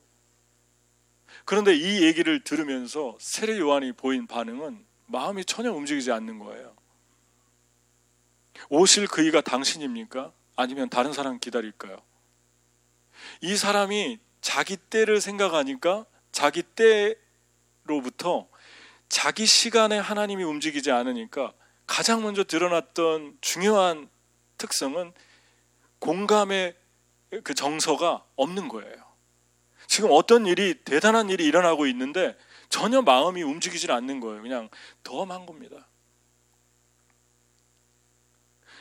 그런데 1.45 1.75
이 1.75 2.03
얘기를 2.03 2.43
들으면서 2.43 3.15
세례 3.19 3.57
요한이 3.59 3.91
보인 3.93 4.27
반응은 4.27 4.85
마음이 5.07 5.45
전혀 5.45 5.71
움직이지 5.71 6.11
않는 6.11 6.39
거예요. 6.39 6.75
오실 8.69 9.07
그이가 9.07 9.41
당신입니까? 9.41 10.31
아니면 10.55 10.89
다른 10.89 11.13
사람 11.13 11.39
기다릴까요? 11.39 11.97
이 13.41 13.55
사람이 13.55 14.19
자기 14.41 14.77
때를 14.77 15.21
생각하니까 15.21 16.05
자기 16.31 16.63
때로부터 17.85 18.47
자기 19.13 19.45
시간에 19.45 19.99
하나님이 19.99 20.43
움직이지 20.43 20.89
않으니까 20.89 21.53
가장 21.85 22.23
먼저 22.23 22.43
드러났던 22.43 23.37
중요한 23.41 24.09
특성은 24.57 25.13
공감의 25.99 26.75
그 27.43 27.53
정서가 27.53 28.25
없는 28.35 28.69
거예요. 28.69 28.95
지금 29.85 30.09
어떤 30.11 30.47
일이 30.47 30.73
대단한 30.83 31.29
일이 31.29 31.45
일어나고 31.45 31.85
있는데 31.85 32.35
전혀 32.69 33.03
마음이 33.03 33.43
움직이질 33.43 33.91
않는 33.91 34.19
거예요. 34.19 34.41
그냥 34.41 34.67
덤한 35.03 35.45
겁니다. 35.45 35.87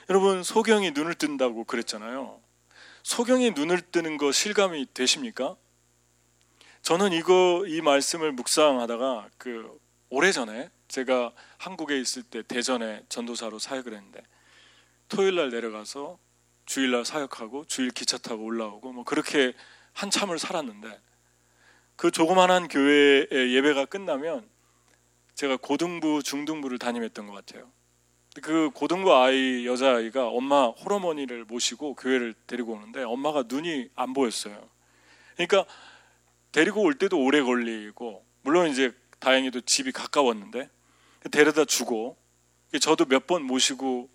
여러분 0.08 0.42
소경이 0.42 0.92
눈을 0.92 1.14
뜬다고 1.14 1.64
그랬잖아요. 1.64 2.40
소경이 3.02 3.50
눈을 3.50 3.82
뜨는 3.82 4.16
거 4.16 4.32
실감이 4.32 4.94
되십니까? 4.94 5.56
저는 6.80 7.12
이거 7.12 7.64
이 7.66 7.82
말씀을 7.82 8.32
묵상하다가 8.32 9.28
그 9.36 9.81
오래전에 10.12 10.68
제가 10.88 11.32
한국에 11.56 11.98
있을 11.98 12.22
때 12.22 12.42
대전에 12.42 13.02
전도사로 13.08 13.58
사역을 13.58 13.94
했는데 13.94 14.22
토요일 15.08 15.36
날 15.36 15.48
내려가서 15.48 16.18
주일 16.66 16.90
날 16.90 17.06
사역하고 17.06 17.64
주일 17.64 17.90
기차 17.90 18.18
타고 18.18 18.44
올라오고 18.44 18.92
뭐 18.92 19.04
그렇게 19.04 19.54
한참을 19.94 20.38
살았는데 20.38 21.00
그 21.96 22.10
조그만한 22.10 22.68
교회의 22.68 23.54
예배가 23.54 23.86
끝나면 23.86 24.46
제가 25.34 25.56
고등부 25.56 26.22
중등부를 26.22 26.78
담임했던 26.78 27.26
것 27.26 27.32
같아요. 27.32 27.70
그 28.42 28.68
고등부 28.74 29.14
아이 29.14 29.66
여자아이가 29.66 30.28
엄마 30.28 30.66
호러머니를 30.66 31.46
모시고 31.46 31.94
교회를 31.94 32.34
데리고 32.46 32.74
오는데 32.74 33.02
엄마가 33.02 33.44
눈이 33.48 33.88
안 33.94 34.12
보였어요. 34.12 34.68
그러니까 35.36 35.64
데리고 36.52 36.82
올 36.82 36.98
때도 36.98 37.18
오래 37.18 37.40
걸리고 37.40 38.26
물론 38.42 38.68
이제 38.68 38.92
다행히도 39.22 39.60
집이 39.60 39.92
가까웠는데 39.92 40.68
데려다 41.30 41.64
주고 41.64 42.16
저도 42.80 43.04
몇 43.04 43.26
번 43.26 43.44
모시고 43.44 44.10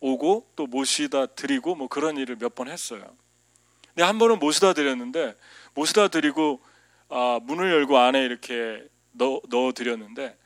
오고 0.00 0.50
또 0.54 0.66
모시다 0.66 1.26
드리고 1.26 1.74
뭐 1.74 1.88
그런 1.88 2.18
일을 2.18 2.36
몇 2.36 2.54
번 2.54 2.68
했어요. 2.68 3.02
근데 3.88 4.02
한 4.02 4.18
번은 4.18 4.38
모시다 4.38 4.74
드렸는데 4.74 5.34
모시다 5.74 6.08
드리고 6.08 6.60
아, 7.08 7.40
문을 7.42 7.70
열고 7.72 7.96
안에 7.96 8.22
이렇게 8.22 8.86
넣어, 9.12 9.72
드렸는데 9.72 10.36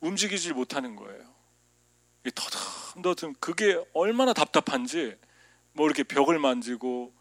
움직이질 0.00 0.54
못하는 0.54 0.96
거예요. 0.96 1.22
더듬더듬 2.34 3.34
그게 3.40 3.78
얼마나 3.92 4.32
답답한지 4.32 5.14
뭐 5.74 5.86
이렇게 5.86 6.02
벽을 6.02 6.38
만지고 6.38 7.12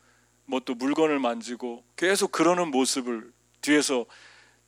뭐 0.46 0.62
또 0.62 0.74
물건을 0.75 1.20
만지고 1.20 1.84
계속 1.98 2.32
그러는 2.32 2.72
모습을 2.72 3.34
뒤에서 3.62 4.06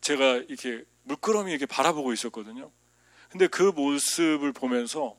제가 0.06 0.36
이렇게 0.48 0.84
물끄러미 1.04 1.50
이렇게 1.50 1.66
바라보고 1.66 2.14
있었거든요. 2.14 2.70
근데 3.30 3.48
그 3.48 3.64
모습을 3.64 4.54
보면서 4.54 5.18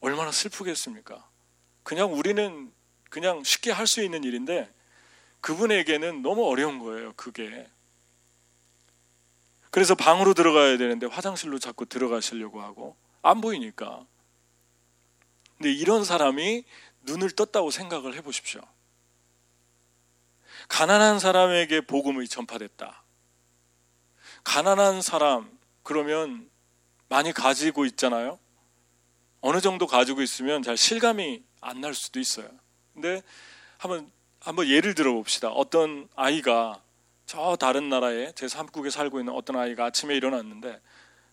얼마나 0.00 0.30
슬프겠습니까? 0.30 1.28
그냥 1.82 2.14
우리는 2.14 2.72
그냥 3.10 3.42
쉽게 3.42 3.72
할 3.72 3.88
수 3.88 4.00
있는 4.00 4.22
일인데 4.22 4.72
그분에게는 5.40 6.22
너무 6.22 6.48
어려운 6.48 6.78
거예요, 6.78 7.14
그게. 7.14 7.68
그래서 9.72 9.96
방으로 9.96 10.34
들어가야 10.34 10.76
되는데 10.78 11.06
화장실로 11.06 11.58
자꾸 11.58 11.84
들어가시려고 11.84 12.62
하고 12.62 12.96
안 13.22 13.40
보이니까. 13.40 14.06
근데 15.58 15.72
이런 15.72 16.04
사람이 16.04 16.64
눈을 17.02 17.32
떴다고 17.32 17.72
생각을 17.72 18.14
해 18.14 18.20
보십시오. 18.20 18.60
가난한 20.68 21.18
사람에게 21.18 21.80
복음이 21.80 22.28
전파됐다. 22.28 23.01
가난한 24.44 25.02
사람, 25.02 25.50
그러면 25.82 26.48
많이 27.08 27.32
가지고 27.32 27.84
있잖아요. 27.86 28.38
어느 29.40 29.60
정도 29.60 29.86
가지고 29.86 30.22
있으면 30.22 30.62
잘 30.62 30.76
실감이 30.76 31.42
안 31.60 31.80
날 31.80 31.94
수도 31.94 32.18
있어요. 32.20 32.48
근데 32.92 33.22
한번, 33.78 34.10
한번 34.40 34.66
예를 34.68 34.94
들어 34.94 35.12
봅시다. 35.12 35.48
어떤 35.48 36.08
아이가 36.16 36.80
저 37.26 37.56
다른 37.56 37.88
나라에 37.88 38.32
제 38.34 38.46
3국에 38.46 38.90
살고 38.90 39.20
있는 39.20 39.32
어떤 39.32 39.56
아이가 39.56 39.86
아침에 39.86 40.14
일어났는데 40.16 40.80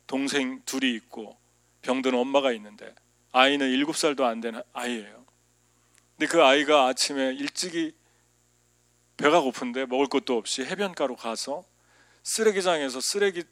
동생 0.08 0.62
둘이 0.66 0.94
있고 0.94 1.38
병든 1.82 2.14
엄마가 2.16 2.52
있는데 2.54 2.94
아이는 3.32 3.68
7살도 3.72 4.22
안 4.24 4.42
된 4.42 4.62
아이예요. 4.74 5.26
근데 6.18 6.32
그 6.32 6.44
아이가 6.44 6.88
아침에 6.88 7.34
일찍이 7.34 7.94
배가 9.18 9.42
고픈데 9.42 9.86
먹을 9.88 10.08
것도 10.08 10.38
없이 10.38 10.64
해변가로 10.64 11.16
가서 11.16 11.64
쓰레기장에서 12.24 13.02
쓰레기 13.02 13.44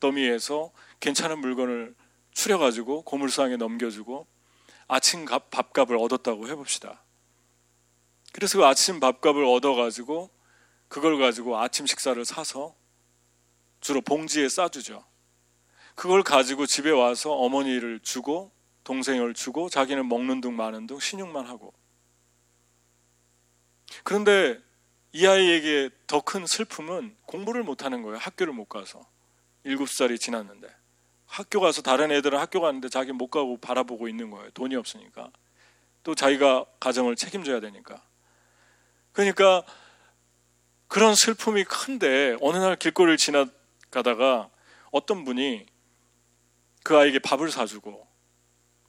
더미에서 0.00 0.72
괜찮은 1.00 1.38
물건을 1.38 1.94
추려가지고 2.32 3.02
고물상에 3.02 3.56
넘겨주고 3.56 4.26
아침 4.88 5.24
밥값을 5.24 5.96
얻었다고 5.96 6.48
해봅시다. 6.48 7.02
그래서 8.32 8.58
그 8.58 8.66
아침 8.66 9.00
밥값을 9.00 9.44
얻어가지고 9.44 10.30
그걸 10.88 11.18
가지고 11.18 11.58
아침 11.58 11.86
식사를 11.86 12.22
사서 12.24 12.74
주로 13.80 14.00
봉지에 14.00 14.48
싸주죠. 14.48 15.04
그걸 15.94 16.22
가지고 16.22 16.66
집에 16.66 16.90
와서 16.90 17.32
어머니를 17.32 18.00
주고 18.00 18.52
동생을 18.84 19.34
주고 19.34 19.68
자기는 19.68 20.08
먹는 20.08 20.40
둥 20.40 20.56
마는 20.56 20.86
둥 20.86 20.98
신용만 20.98 21.46
하고. 21.46 21.72
그런데 24.02 24.58
이 25.12 25.26
아이에게 25.26 25.90
더 26.06 26.20
큰 26.20 26.46
슬픔은 26.46 27.16
공부를 27.26 27.62
못하는 27.62 28.02
거예요. 28.02 28.18
학교를 28.18 28.52
못 28.52 28.66
가서. 28.66 29.04
일곱 29.64 29.88
살이 29.90 30.18
지났는데. 30.18 30.68
학교 31.26 31.60
가서 31.60 31.82
다른 31.82 32.10
애들은 32.10 32.38
학교 32.38 32.60
가는데 32.60 32.88
자기 32.88 33.12
못 33.12 33.28
가고 33.28 33.56
바라보고 33.58 34.08
있는 34.08 34.30
거예요. 34.30 34.50
돈이 34.50 34.76
없으니까. 34.76 35.30
또 36.02 36.14
자기가 36.14 36.64
가정을 36.80 37.16
책임져야 37.16 37.60
되니까. 37.60 38.02
그러니까 39.12 39.62
그런 40.88 41.14
슬픔이 41.14 41.64
큰데 41.64 42.36
어느 42.40 42.58
날 42.58 42.76
길거리를 42.76 43.16
지나가다가 43.16 44.50
어떤 44.90 45.24
분이 45.24 45.66
그 46.82 46.96
아이에게 46.96 47.18
밥을 47.20 47.50
사주고 47.50 48.06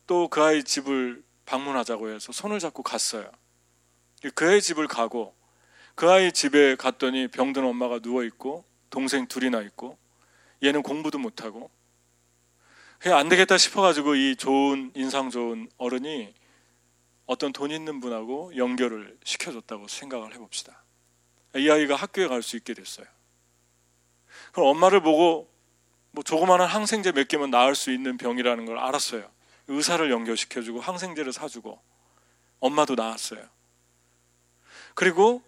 또 0.07 0.27
그 0.29 0.41
아이 0.41 0.63
집을 0.63 1.23
방문하자고 1.45 2.09
해서 2.09 2.31
손을 2.31 2.59
잡고 2.59 2.83
갔어요. 2.83 3.29
그 4.35 4.47
아이 4.49 4.61
집을 4.61 4.87
가고 4.87 5.35
그 5.95 6.09
아이 6.09 6.31
집에 6.31 6.75
갔더니 6.75 7.27
병든 7.27 7.63
엄마가 7.63 7.99
누워 7.99 8.23
있고 8.23 8.65
동생 8.89 9.27
둘이나 9.27 9.61
있고 9.61 9.97
얘는 10.63 10.83
공부도 10.83 11.17
못하고 11.19 11.69
안 13.05 13.29
되겠다 13.29 13.57
싶어가지고 13.57 14.15
이 14.15 14.35
좋은 14.35 14.91
인상 14.95 15.29
좋은 15.29 15.69
어른이 15.77 16.33
어떤 17.25 17.51
돈 17.53 17.71
있는 17.71 17.99
분하고 17.99 18.55
연결을 18.55 19.17
시켜줬다고 19.23 19.87
생각을 19.87 20.33
해봅시다. 20.33 20.83
이 21.55 21.69
아이가 21.69 21.95
학교에 21.95 22.27
갈 22.27 22.41
수 22.43 22.57
있게 22.57 22.73
됐어요. 22.73 23.07
그럼 24.51 24.69
엄마를 24.69 25.01
보고 25.01 25.49
뭐 26.11 26.23
조그마한 26.23 26.67
항생제 26.67 27.13
몇 27.13 27.27
개면 27.27 27.51
나을 27.51 27.73
수 27.73 27.91
있는 27.91 28.17
병이라는 28.17 28.65
걸 28.65 28.77
알았어요. 28.77 29.29
의사를 29.67 30.11
연결시켜주고 30.11 30.81
항생제를 30.81 31.31
사주고 31.33 31.81
엄마도 32.59 32.95
나았어요. 32.95 33.41
그리고 34.93 35.41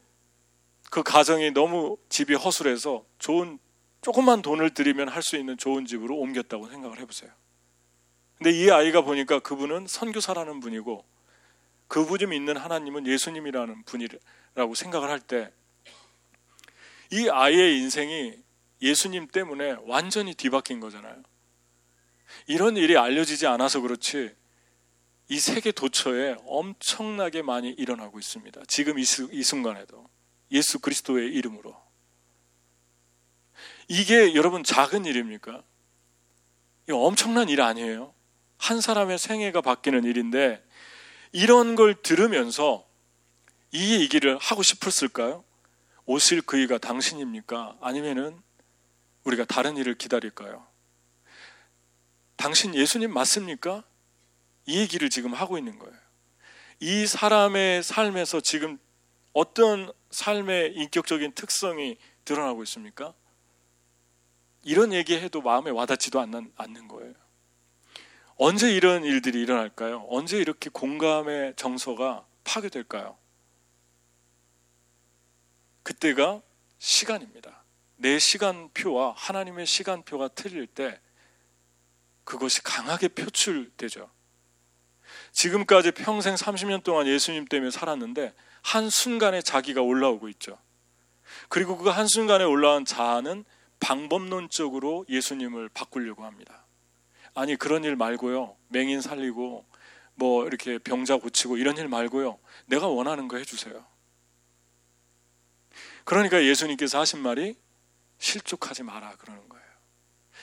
그 0.93 1.01
가정이 1.01 1.49
너무 1.53 1.97
집이 2.09 2.35
허술해서 2.35 3.03
좋은 3.17 3.57
조금만 4.03 4.43
돈을 4.43 4.75
들이면 4.75 5.09
할 5.09 5.23
수 5.23 5.37
있는 5.37 5.57
좋은 5.57 5.87
집으로 5.87 6.15
옮겼다고 6.19 6.69
생각을 6.69 6.99
해보세요. 6.99 7.31
근데 8.37 8.51
이 8.51 8.69
아이가 8.69 9.01
보니까 9.01 9.39
그분은 9.39 9.87
선교사라는 9.87 10.59
분이고 10.59 11.03
그분이 11.87 12.27
믿는 12.27 12.57
하나님은 12.57 13.07
예수님이라는 13.07 13.85
분이라고 13.85 14.75
생각을 14.75 15.09
할 15.09 15.19
때 15.19 15.51
이 17.09 17.27
아이의 17.27 17.79
인생이 17.79 18.35
예수님 18.83 19.29
때문에 19.29 19.77
완전히 19.87 20.35
뒤바뀐 20.35 20.79
거잖아요. 20.79 21.23
이런 22.45 22.77
일이 22.77 22.97
알려지지 22.99 23.47
않아서 23.47 23.81
그렇지 23.81 24.35
이 25.29 25.39
세계 25.39 25.71
도처에 25.71 26.35
엄청나게 26.45 27.41
많이 27.41 27.69
일어나고 27.69 28.19
있습니다. 28.19 28.61
지금 28.67 28.99
이, 28.99 29.03
순간에도 29.03 30.07
예수 30.51 30.79
그리스도의 30.79 31.33
이름으로. 31.33 31.75
이게 33.87 34.33
여러분 34.35 34.63
작은 34.63 35.05
일입니까? 35.05 35.63
이 36.89 36.91
엄청난 36.91 37.49
일 37.49 37.61
아니에요. 37.61 38.13
한 38.57 38.81
사람의 38.81 39.17
생애가 39.17 39.61
바뀌는 39.61 40.03
일인데 40.03 40.63
이런 41.31 41.75
걸 41.75 41.95
들으면서 42.01 42.87
이 43.71 43.99
얘기를 43.99 44.37
하고 44.37 44.63
싶었을까요? 44.63 45.43
오실 46.05 46.41
그이가 46.41 46.77
당신입니까? 46.77 47.77
아니면은 47.81 48.41
우리가 49.23 49.45
다른 49.45 49.77
일을 49.77 49.95
기다릴까요? 49.95 50.65
당신 52.35 52.75
예수님 52.75 53.13
맞습니까? 53.13 53.83
이 54.65 54.79
얘기를 54.79 55.09
지금 55.09 55.33
하고 55.33 55.57
있는 55.57 55.79
거예요. 55.79 55.95
이 56.79 57.07
사람의 57.07 57.83
삶에서 57.83 58.41
지금 58.41 58.77
어떤 59.33 59.91
삶의 60.13 60.75
인격적인 60.75 61.33
특성이 61.33 61.97
드러나고 62.23 62.63
있습니까? 62.63 63.13
이런 64.63 64.93
얘기해도 64.93 65.41
마음에 65.41 65.71
와닿지도 65.71 66.19
않는, 66.21 66.53
않는 66.55 66.87
거예요. 66.87 67.13
언제 68.35 68.73
이런 68.73 69.03
일들이 69.03 69.41
일어날까요? 69.41 70.05
언제 70.09 70.37
이렇게 70.37 70.69
공감의 70.69 71.55
정서가 71.55 72.25
파괴될까요? 72.43 73.17
그때가 75.81 76.41
시간입니다. 76.77 77.63
내 77.97 78.19
시간표와 78.19 79.13
하나님의 79.17 79.65
시간표가 79.65 80.29
틀릴 80.29 80.67
때 80.67 80.99
그것이 82.23 82.61
강하게 82.63 83.09
표출되죠. 83.09 84.09
지금까지 85.31 85.91
평생 85.91 86.35
30년 86.35 86.83
동안 86.83 87.07
예수님 87.07 87.45
때문에 87.45 87.71
살았는데 87.71 88.33
한순간에 88.63 89.41
자기가 89.41 89.81
올라오고 89.81 90.29
있죠. 90.29 90.57
그리고 91.49 91.77
그 91.77 91.89
한순간에 91.89 92.43
올라온 92.43 92.85
자아는 92.85 93.45
방법론적으로 93.79 95.05
예수님을 95.09 95.69
바꾸려고 95.69 96.23
합니다. 96.23 96.65
아니, 97.35 97.55
그런 97.55 97.83
일 97.83 97.95
말고요. 97.95 98.55
맹인 98.69 99.01
살리고, 99.01 99.65
뭐, 100.15 100.47
이렇게 100.47 100.77
병자 100.77 101.17
고치고 101.17 101.57
이런 101.57 101.77
일 101.77 101.87
말고요. 101.87 102.39
내가 102.65 102.87
원하는 102.87 103.27
거 103.27 103.37
해주세요. 103.37 103.85
그러니까 106.05 106.43
예수님께서 106.43 106.99
하신 106.99 107.19
말이 107.19 107.55
실족하지 108.19 108.83
마라 108.83 109.15
그러는 109.17 109.47
거예요. 109.49 109.65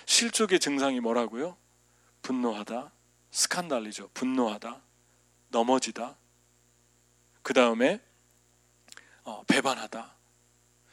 실족의 0.06 0.61
증상이 0.61 1.00
뭐라고요? 1.00 1.56
분노하다, 2.22 2.92
스칸달리죠. 3.30 4.11
분노하다, 4.12 4.83
넘어지다. 5.48 6.16
그 7.42 7.54
다음에 7.54 7.94
어, 7.94 8.10
배반하다. 9.46 10.14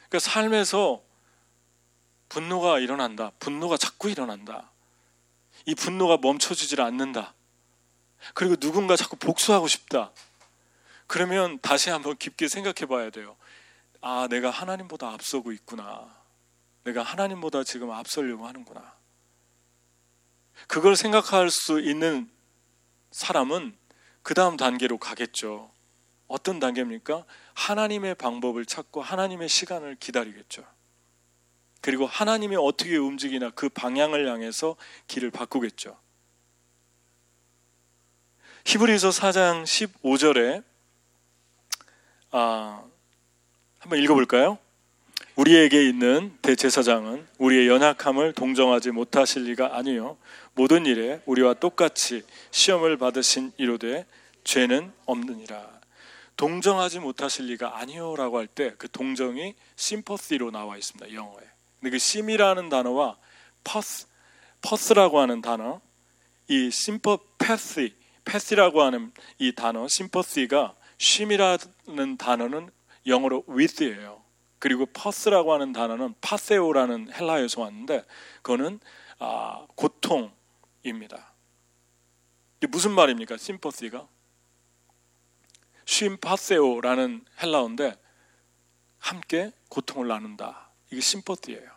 그러니까 0.08 0.18
삶에서 0.18 1.02
분노가 2.28 2.78
일어난다. 2.78 3.30
분노가 3.38 3.76
자꾸 3.76 4.10
일어난다. 4.10 4.70
이 5.66 5.74
분노가 5.74 6.18
멈춰지질 6.18 6.80
않는다. 6.80 7.34
그리고 8.34 8.56
누군가 8.56 8.96
자꾸 8.96 9.16
복수하고 9.16 9.68
싶다. 9.68 10.12
그러면 11.06 11.58
다시 11.60 11.90
한번 11.90 12.16
깊게 12.16 12.48
생각해 12.48 12.86
봐야 12.86 13.10
돼요. 13.10 13.36
아, 14.00 14.28
내가 14.30 14.50
하나님보다 14.50 15.10
앞서고 15.10 15.52
있구나. 15.52 16.06
내가 16.84 17.02
하나님보다 17.02 17.64
지금 17.64 17.90
앞서려고 17.90 18.46
하는구나. 18.46 18.94
그걸 20.66 20.96
생각할 20.96 21.50
수 21.50 21.80
있는 21.80 22.30
사람은 23.10 23.76
그 24.22 24.34
다음 24.34 24.56
단계로 24.56 24.98
가겠죠. 24.98 25.70
어떤 26.26 26.60
단계입니까? 26.60 27.24
하나님의 27.58 28.14
방법을 28.14 28.64
찾고 28.64 29.02
하나님의 29.02 29.48
시간을 29.48 29.96
기다리겠죠. 29.98 30.64
그리고 31.80 32.06
하나님이 32.06 32.56
어떻게 32.56 32.96
움직이나 32.96 33.50
그 33.50 33.68
방향을 33.68 34.30
향해서 34.30 34.76
길을 35.08 35.30
바꾸겠죠. 35.32 35.98
히브리서 38.64 39.10
4장 39.10 39.64
15절에 39.64 40.62
아, 42.30 42.82
한번 43.78 43.98
읽어볼까요? 43.98 44.58
우리에게 45.34 45.88
있는 45.88 46.36
대제사장은 46.42 47.26
우리의 47.38 47.68
연약함을 47.68 48.34
동정하지 48.34 48.90
못하실 48.90 49.44
리가 49.44 49.76
아니요 49.76 50.16
모든 50.54 50.84
일에 50.86 51.22
우리와 51.26 51.54
똑같이 51.54 52.22
시험을 52.50 52.98
받으신 52.98 53.52
이로되 53.56 54.06
죄는 54.44 54.92
없느니라. 55.06 55.77
동정하지 56.38 57.00
못하실 57.00 57.46
리가 57.46 57.78
아니요라고 57.78 58.38
할 58.38 58.46
때 58.46 58.74
그 58.78 58.88
동정이 58.90 59.54
sympathy로 59.76 60.50
나와 60.50 60.76
있습니다. 60.78 61.12
영어에. 61.12 61.44
근데 61.80 61.90
그 61.90 61.98
sym이라는 61.98 62.68
단어와 62.70 63.18
path 63.64 64.06
path라고 64.62 65.20
하는 65.20 65.42
단어 65.42 65.80
이 66.48 66.70
sym 66.70 67.18
pathy 67.38 67.94
pathy라고 68.24 68.82
하는 68.82 69.12
이 69.38 69.52
단어 69.54 69.86
sympathy가 69.88 70.74
sym이라는 70.98 72.16
단어는 72.18 72.70
영어로 73.06 73.44
with예요. 73.48 74.22
그리고 74.58 74.86
path라고 74.86 75.52
하는 75.52 75.72
단어는 75.72 76.14
파세오라는 76.20 77.12
헬라어에서 77.14 77.60
왔는데 77.62 78.04
그거는 78.42 78.80
아, 79.20 79.66
고통입니다. 79.76 81.32
이게 82.58 82.66
무슨 82.68 82.92
말입니까? 82.92 83.36
sympathy가 83.36 84.06
쉼파세오라는 85.88 87.24
헬라어인데 87.42 87.96
함께 88.98 89.52
고통을 89.70 90.06
나눈다. 90.06 90.70
이게 90.90 91.00
sympathy예요. 91.00 91.70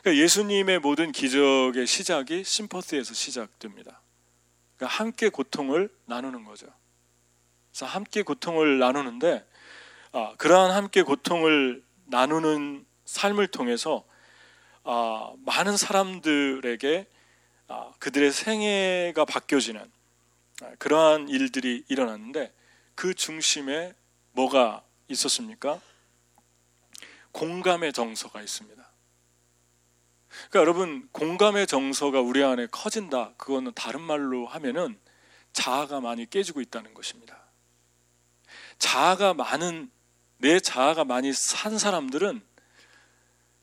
그러니까 0.00 0.22
예수님의 0.22 0.80
모든 0.80 1.12
기적의 1.12 1.86
시작이 1.86 2.42
sympathy에서 2.42 3.14
시작됩니다. 3.14 4.00
그러니까 4.76 4.98
함께 4.98 5.28
고통을 5.28 5.94
나누는 6.06 6.44
거죠. 6.44 6.66
그래서 7.70 7.86
함께 7.86 8.22
고통을 8.22 8.78
나누는데 8.78 9.46
아, 10.12 10.34
그러한 10.36 10.72
함께 10.72 11.02
고통을 11.02 11.84
나누는 12.06 12.84
삶을 13.04 13.46
통해서 13.48 14.04
아, 14.82 15.32
많은 15.44 15.76
사람들에게 15.76 17.06
아, 17.68 17.92
그들의 18.00 18.32
생애가 18.32 19.24
바뀌어지는 19.24 19.88
아, 20.62 20.74
그러한 20.78 21.28
일들이 21.28 21.84
일어났는데 21.88 22.52
그 22.94 23.14
중심에 23.14 23.94
뭐가 24.32 24.84
있었습니까? 25.08 25.80
공감의 27.32 27.92
정서가 27.92 28.40
있습니다. 28.40 28.84
그러니까 30.28 30.60
여러분 30.60 31.08
공감의 31.12 31.66
정서가 31.66 32.20
우리 32.20 32.42
안에 32.42 32.66
커진다. 32.66 33.34
그거는 33.36 33.72
다른 33.74 34.00
말로 34.00 34.46
하면은 34.46 34.98
자아가 35.52 36.00
많이 36.00 36.28
깨지고 36.28 36.60
있다는 36.60 36.94
것입니다. 36.94 37.44
자아가 38.78 39.34
많은 39.34 39.90
내 40.38 40.60
자아가 40.60 41.04
많이 41.04 41.32
산 41.32 41.78
사람들은 41.78 42.42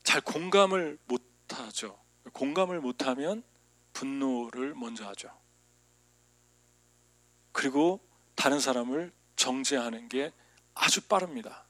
잘 0.02 0.20
공감을 0.20 0.98
못 1.06 1.22
하죠. 1.50 1.98
공감을 2.32 2.80
못 2.80 3.06
하면 3.06 3.42
분노를 3.92 4.74
먼저 4.74 5.06
하죠. 5.08 5.30
그리고 7.52 8.00
다른 8.34 8.58
사람을 8.58 9.12
정죄하는 9.42 10.08
게 10.08 10.32
아주 10.72 11.00
빠릅니다. 11.02 11.64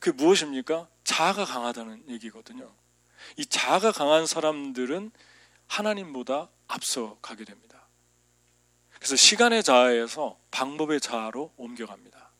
그게 0.00 0.10
무엇입니까? 0.12 0.88
자아가 1.04 1.44
강하다는 1.44 2.10
얘기거든요. 2.10 2.70
이 3.36 3.46
자아가 3.46 3.92
강한 3.92 4.26
사람들은 4.26 5.12
하나님보다 5.68 6.48
앞서 6.66 7.18
가게 7.22 7.44
됩니다. 7.44 7.86
그래서 8.96 9.14
시간의 9.14 9.62
자아에서 9.62 10.36
방법의 10.50 11.00
자아로 11.00 11.52
옮겨갑니다. 11.56 12.30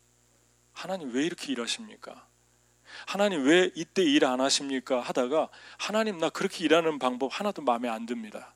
하나님 0.72 1.12
왜 1.14 1.24
이렇게 1.24 1.52
일하십니까? 1.52 2.26
하나님 3.06 3.44
왜 3.44 3.70
이때 3.76 4.02
일 4.02 4.24
안 4.24 4.40
하십니까? 4.40 5.00
하다가 5.00 5.50
하나님 5.78 6.18
나 6.18 6.30
그렇게 6.30 6.64
일하는 6.64 6.98
방법 6.98 7.28
하나도 7.32 7.62
마음에 7.62 7.88
안 7.88 8.06
듭니다. 8.06 8.54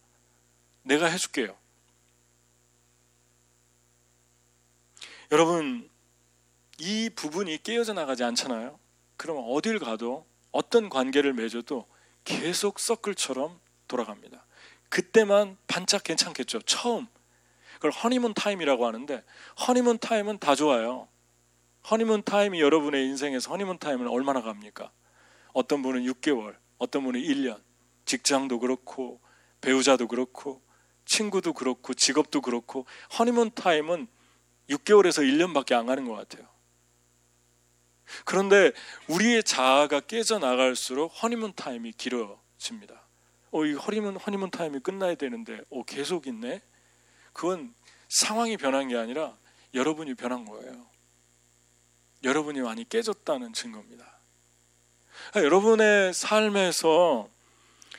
내가 0.82 1.06
해줄게요. 1.06 1.56
여러분 5.32 5.88
이 6.78 7.08
부분이 7.16 7.62
깨어져 7.62 7.94
나가지 7.94 8.22
않잖아요. 8.22 8.78
그러면 9.16 9.44
어딜 9.48 9.78
가도 9.78 10.26
어떤 10.50 10.90
관계를 10.90 11.32
맺어도 11.32 11.86
계속 12.24 12.78
서클처럼 12.78 13.58
돌아갑니다. 13.88 14.44
그때만 14.90 15.56
반짝 15.66 16.04
괜찮겠죠. 16.04 16.60
처음 16.62 17.06
그걸 17.76 17.92
honeymoon 17.92 18.34
time이라고 18.34 18.86
하는데 18.86 19.24
honeymoon 19.66 20.00
time은 20.00 20.38
다 20.38 20.54
좋아요. 20.54 21.08
honeymoon 21.90 22.24
time이 22.24 22.60
여러분의 22.60 23.06
인생에서 23.06 23.50
honeymoon 23.52 23.78
time은 23.78 24.08
얼마나 24.08 24.42
갑니까? 24.42 24.92
어떤 25.54 25.80
분은 25.80 26.04
6개월, 26.12 26.56
어떤 26.76 27.04
분은 27.04 27.20
1년, 27.20 27.58
직장도 28.04 28.60
그렇고, 28.60 29.20
배우자도 29.62 30.08
그렇고, 30.08 30.60
친구도 31.06 31.54
그렇고, 31.54 31.94
직업도 31.94 32.42
그렇고, 32.42 32.86
허니문 33.18 33.52
타임은 33.54 34.08
6개월에서 34.68 35.22
1년밖에 35.22 35.72
안 35.72 35.86
가는 35.86 36.06
것 36.06 36.14
같아요. 36.14 36.46
그런데 38.24 38.72
우리의 39.08 39.42
자아가 39.42 40.00
깨져 40.00 40.38
나갈수록 40.38 41.08
허니문 41.22 41.54
타임이 41.54 41.92
길어집니다. 41.92 43.02
어, 43.52 43.64
이 43.64 43.74
허니문, 43.74 44.16
허니문 44.16 44.50
타임이 44.50 44.80
끝나야 44.80 45.14
되는데, 45.14 45.60
어, 45.70 45.82
계속 45.84 46.26
있네? 46.26 46.62
그건 47.32 47.74
상황이 48.08 48.56
변한 48.56 48.88
게 48.88 48.96
아니라 48.96 49.36
여러분이 49.74 50.14
변한 50.14 50.44
거예요. 50.44 50.86
여러분이 52.24 52.60
많이 52.60 52.88
깨졌다는 52.88 53.52
증거입니다. 53.52 54.06
여러분의 55.36 56.12
삶에서 56.14 57.28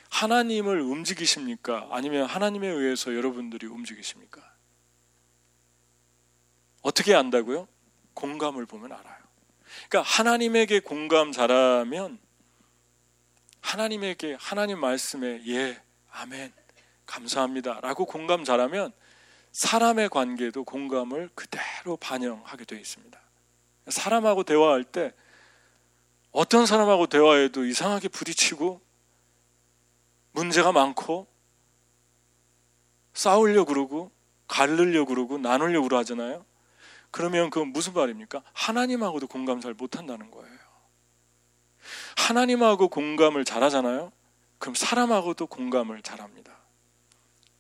하나님을 0.10 0.80
움직이십니까? 0.82 1.89
아니면 1.91 2.26
하나님에 2.26 2.67
의해서 2.67 3.15
여러분들이 3.15 3.65
움직이십니까? 3.67 4.52
어떻게 6.83 7.15
안다고요? 7.15 7.67
공감을 8.13 8.67
보면 8.67 8.91
알아요. 8.91 9.23
그러니까 9.89 10.01
하나님에게 10.03 10.81
공감 10.81 11.31
잘하면 11.31 12.19
하나님에게 13.61 14.37
하나님 14.39 14.79
말씀에 14.79 15.41
예, 15.47 15.81
아멘, 16.11 16.53
감사합니다 17.05 17.79
라고 17.81 18.05
공감 18.05 18.43
잘하면 18.43 18.91
사람의 19.53 20.09
관계도 20.09 20.65
공감을 20.65 21.29
그대로 21.33 21.95
반영하게 21.97 22.65
되어 22.65 22.77
있습니다. 22.77 23.19
사람하고 23.87 24.43
대화할 24.43 24.83
때 24.83 25.13
어떤 26.31 26.65
사람하고 26.65 27.07
대화해도 27.07 27.65
이상하게 27.65 28.09
부딪히고 28.09 28.81
문제가 30.31 30.71
많고 30.71 31.27
싸우려 33.13 33.65
그러고 33.65 34.11
갈르려 34.47 35.05
그러고 35.05 35.37
나누려 35.37 35.81
고 35.81 35.95
하잖아요. 35.97 36.45
그러면 37.13 37.52
그건 37.52 37.67
무슨 37.67 37.93
말입니까? 37.93 38.41
하나님하고도 38.54 39.28
공감 39.28 39.62
잘 39.62 39.76
못한다는 39.76 40.32
거예요. 40.32 40.58
하나님하고 42.17 42.88
공감을 42.88 43.45
잘하잖아요. 43.45 44.12
그럼 44.58 44.73
사람하고도 44.73 45.45
공감을 45.45 46.02
잘합니다. 46.02 46.58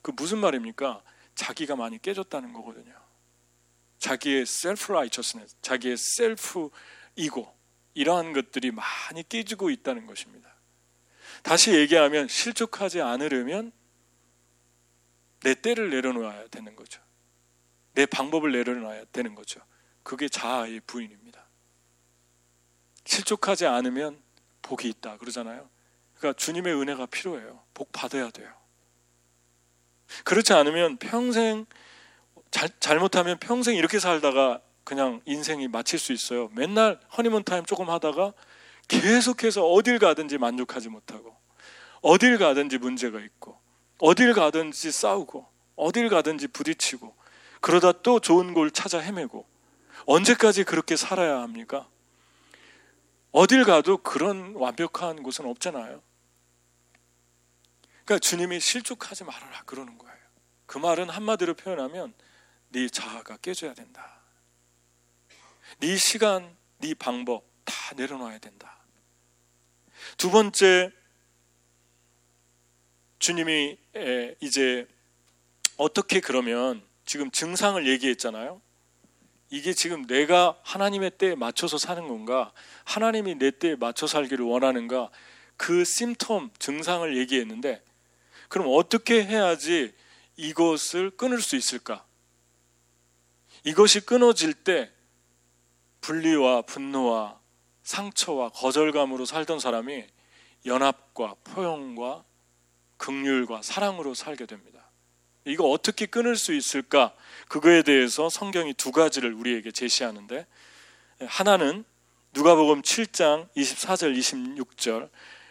그 0.01 0.11
무슨 0.15 0.39
말입니까? 0.39 1.03
자기가 1.35 1.75
많이 1.75 2.01
깨졌다는 2.01 2.51
거거든요. 2.51 2.95
자기의 3.99 4.47
self 4.47 4.91
righteousness, 4.91 5.57
자기의 5.61 5.97
self 5.97 6.71
ego 7.15 7.55
이러한 7.93 8.33
것들이 8.33 8.71
많이 8.71 9.21
깨지고 9.29 9.69
있다는 9.69 10.07
것입니다. 10.07 10.51
다시 11.43 11.75
얘기하면 11.75 12.27
실족하지 12.27 13.01
않으려면 13.01 13.71
내 15.41 15.53
때를 15.53 15.91
내려놓아야 15.91 16.47
되는 16.47 16.75
거죠. 16.75 17.02
내 17.93 18.05
방법을 18.05 18.51
내려놔야 18.51 19.05
되는 19.11 19.35
거죠. 19.35 19.61
그게 20.03 20.27
자아의 20.27 20.81
부인입니다. 20.85 21.43
실족하지 23.05 23.65
않으면 23.65 24.21
복이 24.61 24.87
있다 24.89 25.17
그러잖아요. 25.17 25.69
그러니까 26.15 26.37
주님의 26.37 26.73
은혜가 26.73 27.05
필요해요. 27.07 27.61
복 27.73 27.91
받아야 27.91 28.29
돼요. 28.29 28.51
그렇지 30.23 30.53
않으면 30.53 30.97
평생 30.97 31.65
잘, 32.51 32.69
잘못하면 32.79 33.37
평생 33.39 33.75
이렇게 33.75 33.99
살다가 33.99 34.61
그냥 34.83 35.21
인생이 35.25 35.67
마칠 35.67 35.97
수 35.97 36.13
있어요. 36.13 36.49
맨날 36.53 36.99
허니문 37.17 37.43
타임 37.43 37.65
조금 37.65 37.89
하다가 37.89 38.33
계속해서 38.87 39.65
어딜 39.65 39.97
가든지 39.97 40.37
만족하지 40.37 40.89
못하고 40.89 41.35
어딜 42.01 42.37
가든지 42.37 42.77
문제가 42.77 43.19
있고 43.19 43.57
어딜 43.99 44.33
가든지 44.33 44.91
싸우고 44.91 45.47
어딜 45.75 46.09
가든지 46.09 46.47
부딪히고 46.47 47.15
그러다 47.63 47.93
또 48.03 48.19
좋은 48.19 48.53
곳 48.53 48.73
찾아 48.73 48.99
헤매고 48.99 49.47
언제까지 50.05 50.65
그렇게 50.65 50.97
살아야 50.97 51.41
합니까? 51.41 51.87
어딜 53.31 53.63
가도 53.63 53.99
그런 53.99 54.53
완벽한 54.55 55.23
곳은 55.23 55.45
없잖아요. 55.45 56.03
그러니까 58.03 58.19
주님이 58.19 58.59
실족하지 58.59 59.23
말아라 59.23 59.63
그러는 59.63 59.97
거예요. 59.97 60.17
그 60.65 60.77
말은 60.77 61.09
한마디로 61.09 61.53
표현하면 61.53 62.13
네 62.67 62.89
자아가 62.89 63.37
깨져야 63.37 63.73
된다. 63.73 64.19
네 65.79 65.95
시간, 65.95 66.57
네 66.79 66.93
방법 66.93 67.45
다 67.63 67.73
내려놔야 67.95 68.39
된다. 68.39 68.77
두 70.17 70.31
번째 70.31 70.91
주님이 73.19 73.77
이제 74.41 74.85
어떻게 75.77 76.19
그러면 76.19 76.85
지금 77.05 77.31
증상을 77.31 77.87
얘기했잖아요. 77.87 78.61
이게 79.49 79.73
지금 79.73 80.07
내가 80.07 80.57
하나님의 80.63 81.11
때에 81.17 81.35
맞춰서 81.35 81.77
사는 81.77 82.07
건가? 82.07 82.51
하나님이 82.85 83.35
내 83.35 83.51
때에 83.51 83.75
맞춰 83.75 84.07
살기를 84.07 84.43
원하는가? 84.45 85.09
그 85.57 85.83
심텀 85.83 86.59
증상을 86.59 87.17
얘기했는데 87.17 87.83
그럼 88.47 88.67
어떻게 88.69 89.23
해야지 89.23 89.93
이것을 90.35 91.11
끊을 91.11 91.41
수 91.41 91.55
있을까? 91.55 92.03
이것이 93.63 93.99
끊어질 94.01 94.53
때 94.53 94.91
분리와 96.01 96.63
분노와 96.63 97.39
상처와 97.83 98.49
거절감으로 98.49 99.25
살던 99.25 99.59
사람이 99.59 100.05
연합과 100.65 101.35
포용과 101.43 102.23
극률과 102.97 103.61
사랑으로 103.61 104.13
살게 104.13 104.45
됩니다. 104.45 104.89
이거 105.45 105.69
어떻게 105.69 106.05
끊을 106.05 106.35
수 106.35 106.53
있을까? 106.53 107.13
그거에 107.47 107.83
대해서 107.83 108.29
성경이 108.29 108.73
두 108.73 108.91
가지를 108.91 109.33
우리에게 109.33 109.71
제시하는데 109.71 110.45
하나는 111.25 111.83
누가복음 112.33 112.81
7장 112.81 113.47
24절 113.55 114.17
26절 114.17 115.09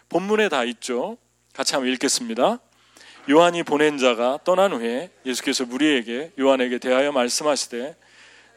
본문에 0.09 0.49
다 0.49 0.65
있죠. 0.65 1.17
같이 1.53 1.75
한번 1.75 1.93
읽겠습니다. 1.93 2.59
요한이 3.31 3.63
보낸 3.63 3.99
자가 3.99 4.41
떠난 4.43 4.73
후에 4.73 5.11
예수께서 5.25 5.65
무리에게 5.65 6.33
요한에게 6.41 6.79
대하여 6.79 7.13
말씀하시되 7.13 7.97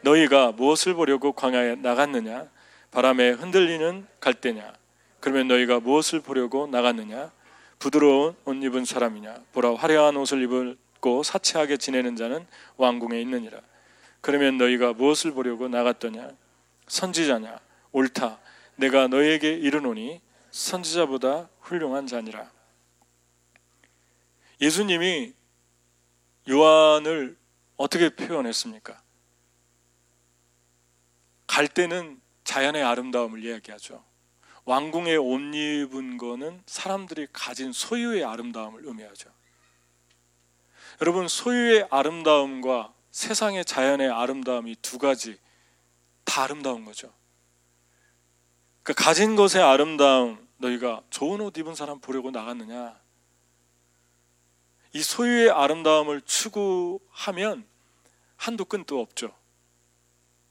너희가 0.00 0.52
무엇을 0.52 0.94
보려고 0.94 1.32
광야에 1.32 1.76
나갔느냐 1.76 2.48
바람에 2.90 3.30
흔들리는 3.30 4.06
갈대냐 4.18 4.72
그러면 5.20 5.46
너희가 5.48 5.80
무엇을 5.80 6.20
보려고 6.20 6.66
나갔느냐 6.66 7.30
부드러운 7.78 8.34
옷 8.44 8.54
입은 8.54 8.84
사람이냐 8.84 9.36
보라 9.52 9.76
화려한 9.76 10.16
옷을 10.16 10.42
입 10.42 10.85
고 11.06 11.22
사치하게 11.22 11.76
지내는 11.76 12.16
자는 12.16 12.44
왕궁에 12.78 13.20
있느니라 13.20 13.60
그러면 14.20 14.58
너희가 14.58 14.92
무엇을 14.92 15.30
보려고 15.30 15.68
나갔더냐 15.68 16.32
선지자냐 16.88 17.60
옳다 17.92 18.40
내가 18.74 19.06
너희에게 19.06 19.52
이르노니 19.52 20.20
선지자보다 20.50 21.48
훌륭한 21.60 22.08
자니라 22.08 22.50
예수님이 24.60 25.32
요한을 26.48 27.36
어떻게 27.76 28.08
표현했습니까? 28.08 29.00
갈 31.46 31.68
때는 31.68 32.20
자연의 32.42 32.82
아름다움을 32.82 33.44
이야기하죠. 33.44 34.04
왕궁에 34.64 35.14
옷 35.16 35.40
입은 35.54 36.18
거는 36.18 36.62
사람들이 36.66 37.28
가진 37.32 37.72
소유의 37.72 38.24
아름다움을 38.24 38.86
의미하죠. 38.86 39.30
여러분, 41.00 41.28
소유의 41.28 41.88
아름다움과 41.90 42.94
세상의 43.10 43.64
자연의 43.64 44.10
아름다움이 44.10 44.76
두 44.82 44.98
가지 44.98 45.38
다 46.24 46.44
아름다운 46.44 46.84
거죠. 46.84 47.12
그 48.82 48.94
가진 48.94 49.36
것의 49.36 49.62
아름다움, 49.62 50.46
너희가 50.58 51.02
좋은 51.10 51.40
옷 51.40 51.56
입은 51.58 51.74
사람 51.74 52.00
보려고 52.00 52.30
나갔느냐? 52.30 52.98
이 54.92 55.02
소유의 55.02 55.50
아름다움을 55.50 56.22
추구하면 56.22 57.66
한도 58.36 58.64
끝도 58.64 59.00
없죠. 59.00 59.36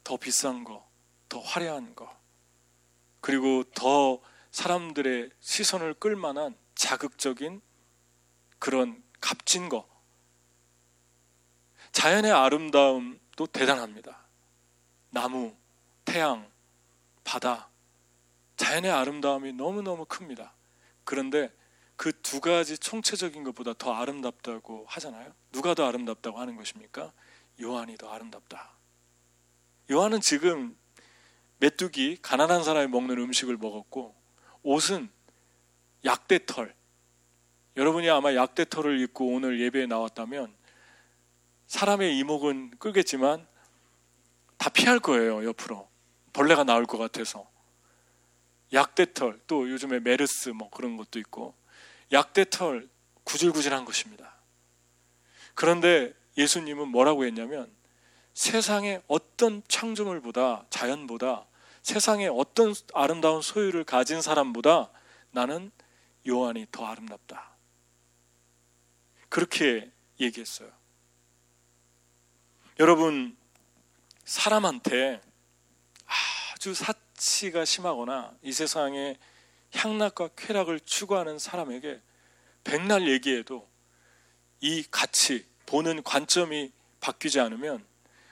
더 0.04 0.16
비싼 0.16 0.62
거, 0.62 0.88
더 1.28 1.40
화려한 1.40 1.96
거, 1.96 2.16
그리고 3.20 3.64
더 3.74 4.20
사람들의 4.52 5.30
시선을 5.40 5.94
끌 5.94 6.14
만한 6.14 6.56
자극적인 6.76 7.60
그런 8.60 9.02
값진 9.20 9.68
거. 9.68 9.95
자연의 11.96 12.30
아름다움도 12.30 13.46
대단합니다. 13.46 14.18
나무, 15.08 15.56
태양, 16.04 16.46
바다. 17.24 17.70
자연의 18.58 18.90
아름다움이 18.90 19.54
너무너무 19.54 20.04
큽니다. 20.04 20.52
그런데 21.04 21.50
그 21.96 22.12
두 22.20 22.40
가지 22.42 22.76
총체적인 22.76 23.44
것보다 23.44 23.72
더 23.72 23.94
아름답다고 23.94 24.84
하잖아요. 24.86 25.32
누가 25.52 25.72
더 25.72 25.86
아름답다고 25.86 26.38
하는 26.38 26.56
것입니까? 26.56 27.14
요한이 27.62 27.96
더 27.96 28.10
아름답다. 28.10 28.72
요한은 29.90 30.20
지금 30.20 30.76
메뚜기 31.60 32.18
가난한 32.20 32.62
사람이 32.62 32.88
먹는 32.88 33.16
음식을 33.16 33.56
먹었고 33.56 34.14
옷은 34.64 35.08
약대털. 36.04 36.74
여러분이 37.78 38.10
아마 38.10 38.34
약대털을 38.34 39.00
입고 39.00 39.28
오늘 39.28 39.60
예배에 39.62 39.86
나왔다면 39.86 40.55
사람의 41.66 42.18
이목은 42.18 42.78
끌겠지만 42.78 43.46
다 44.56 44.70
피할 44.70 44.98
거예요, 44.98 45.44
옆으로. 45.44 45.88
벌레가 46.32 46.64
나올 46.64 46.86
것 46.86 46.98
같아서. 46.98 47.48
약대털, 48.72 49.40
또 49.46 49.70
요즘에 49.70 50.00
메르스 50.00 50.50
뭐 50.50 50.70
그런 50.70 50.96
것도 50.96 51.18
있고 51.18 51.54
약대털 52.12 52.88
구질구질한 53.24 53.84
것입니다. 53.84 54.34
그런데 55.54 56.12
예수님은 56.36 56.88
뭐라고 56.88 57.24
했냐면 57.24 57.74
세상의 58.34 59.02
어떤 59.06 59.62
창조물보다 59.68 60.66
자연보다 60.68 61.46
세상의 61.82 62.28
어떤 62.28 62.74
아름다운 62.92 63.40
소유를 63.40 63.84
가진 63.84 64.20
사람보다 64.20 64.90
나는 65.30 65.70
요한이 66.28 66.66
더 66.70 66.84
아름답다. 66.84 67.56
그렇게 69.28 69.90
얘기했어요. 70.20 70.75
여러분 72.78 73.34
사람한테 74.24 75.22
아주 76.52 76.74
사치가 76.74 77.64
심하거나 77.64 78.34
이 78.42 78.52
세상에 78.52 79.16
향락과 79.74 80.28
쾌락을 80.36 80.80
추구하는 80.80 81.38
사람에게 81.38 82.02
백날 82.64 83.08
얘기해도 83.08 83.66
이 84.60 84.84
가치, 84.90 85.46
보는 85.64 86.02
관점이 86.02 86.70
바뀌지 87.00 87.40
않으면 87.40 87.82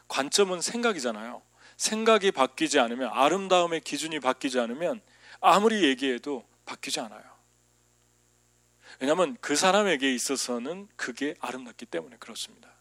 관점은 0.09 0.61
생각이잖아요. 0.61 1.41
생각이 1.79 2.31
바뀌지 2.31 2.79
않으면 2.79 3.11
아름다움의 3.15 3.81
기준이 3.81 4.21
바뀌지 4.21 4.61
않으면 4.61 5.01
아무리 5.41 5.85
얘기해도 5.85 6.47
바뀌지 6.67 7.01
않아요. 7.01 7.23
왜냐하면 9.01 9.39
그 9.41 9.57
사람에게 9.57 10.15
있어서는 10.15 10.89
그게 10.97 11.35
아름답기 11.41 11.87
때문에 11.87 12.17
그렇습니다. 12.19 12.74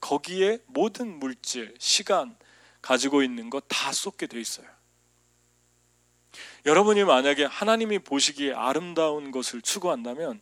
거기에 0.00 0.58
모든 0.66 1.18
물질, 1.18 1.74
시간 1.78 2.36
가지고 2.80 3.22
있는 3.22 3.50
거다 3.50 3.92
쏟게 3.92 4.26
돼 4.26 4.40
있어요. 4.40 4.66
여러분이 6.64 7.04
만약에 7.04 7.44
하나님이 7.44 7.98
보시기에 8.00 8.54
아름다운 8.54 9.30
것을 9.30 9.60
추구한다면 9.62 10.40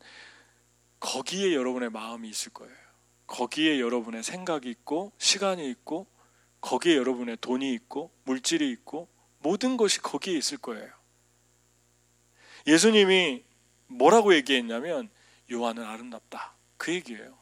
거기에 1.00 1.54
여러분의 1.54 1.90
마음이 1.90 2.28
있을 2.28 2.52
거예요. 2.52 2.74
거기에 3.26 3.80
여러분의 3.80 4.22
생각이 4.22 4.68
있고 4.70 5.12
시간이 5.18 5.68
있고 5.70 6.06
거기에 6.60 6.96
여러분의 6.96 7.38
돈이 7.40 7.72
있고 7.74 8.12
물질이 8.24 8.70
있고 8.70 9.08
모든 9.38 9.76
것이 9.76 10.00
거기에 10.00 10.36
있을 10.36 10.58
거예요. 10.58 10.90
예수님이 12.66 13.44
뭐라고 13.86 14.34
얘기했냐면 14.34 15.08
요한은 15.50 15.84
아름답다. 15.84 16.54
그 16.76 16.92
얘기예요. 16.92 17.39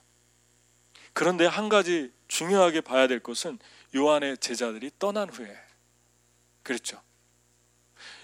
그런데 1.18 1.46
한 1.46 1.68
가지 1.68 2.12
중요하게 2.28 2.80
봐야 2.80 3.08
될 3.08 3.18
것은 3.18 3.58
요한의 3.92 4.38
제자들이 4.38 4.92
떠난 5.00 5.28
후에 5.28 5.52
그랬죠. 6.62 7.02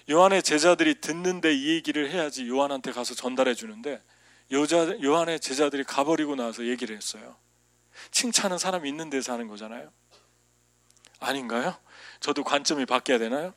요한의 0.09 0.41
제자들이 0.41 1.01
듣는데 1.01 1.53
이 1.53 1.75
얘기를 1.75 2.09
해야지 2.09 2.47
요한한테 2.47 2.93
가서 2.93 3.13
전달해 3.13 3.53
주는데 3.53 4.01
여자, 4.51 4.97
요한의 5.03 5.41
제자들이 5.41 5.83
가버리고 5.83 6.37
나서 6.37 6.67
얘기를 6.67 6.95
했어요. 6.95 7.35
칭찬은 8.11 8.59
사람이 8.59 8.87
있는 8.87 9.09
데서 9.09 9.33
하는 9.33 9.49
거잖아요. 9.49 9.91
아닌가요? 11.19 11.75
저도 12.21 12.45
관점이 12.45 12.85
바뀌어야 12.85 13.19
되나요? 13.19 13.53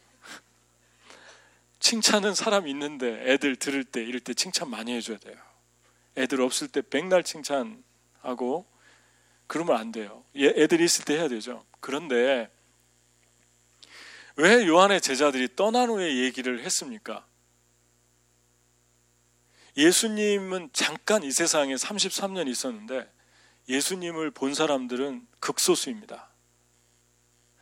칭찬은 1.78 2.34
사람 2.34 2.66
있는데 2.66 3.22
애들 3.30 3.54
들을 3.54 3.84
때 3.84 4.02
이럴 4.02 4.18
때 4.18 4.34
칭찬 4.34 4.68
많이 4.68 4.92
해줘야 4.96 5.16
돼요. 5.18 5.36
애들 6.16 6.40
없을 6.40 6.66
때 6.66 6.82
백날 6.82 7.22
칭찬 7.22 7.84
하고 8.20 8.66
그러면 9.48 9.76
안 9.76 9.90
돼요. 9.90 10.22
애들이 10.36 10.84
있을 10.84 11.04
때 11.04 11.14
해야 11.14 11.26
되죠. 11.26 11.64
그런데 11.80 12.48
왜 14.36 14.66
요한의 14.68 15.00
제자들이 15.00 15.56
떠난 15.56 15.88
후에 15.88 16.18
얘기를 16.18 16.62
했습니까? 16.62 17.26
예수님은 19.76 20.70
잠깐 20.72 21.22
이 21.22 21.32
세상에 21.32 21.74
33년 21.74 22.46
있었는데 22.48 23.10
예수님을 23.68 24.30
본 24.30 24.54
사람들은 24.54 25.26
극소수입니다. 25.40 26.28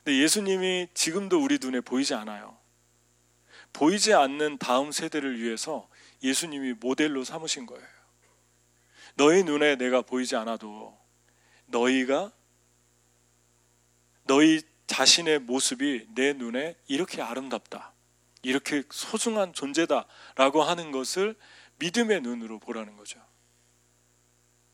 근데 0.03 0.19
예수님이 0.23 0.89
지금도 0.93 1.43
우리 1.43 1.59
눈에 1.61 1.81
보이지 1.81 2.15
않아요. 2.15 2.57
보이지 3.73 4.15
않는 4.15 4.59
다음 4.59 4.93
세대를 4.93 5.41
위해서 5.41 5.89
예수님이 6.23 6.75
모델로 6.75 7.25
삼으신 7.25 7.67
거예요. 7.67 7.87
너희 9.15 9.45
눈에 9.45 9.77
내가 9.77 10.03
보이지 10.03 10.37
않아도 10.37 10.96
너희가 11.67 12.33
너희 14.25 14.63
자신의 14.87 15.41
모습이 15.41 16.07
내 16.15 16.33
눈에 16.33 16.77
이렇게 16.87 17.23
아름답다. 17.23 17.93
이렇게 18.43 18.85
소중한 18.91 19.53
존재다라고 19.53 20.63
하는 20.63 20.93
것을 20.93 21.35
믿음의 21.79 22.21
눈으로 22.23 22.59
보라는 22.59 22.97
거죠. 22.97 23.21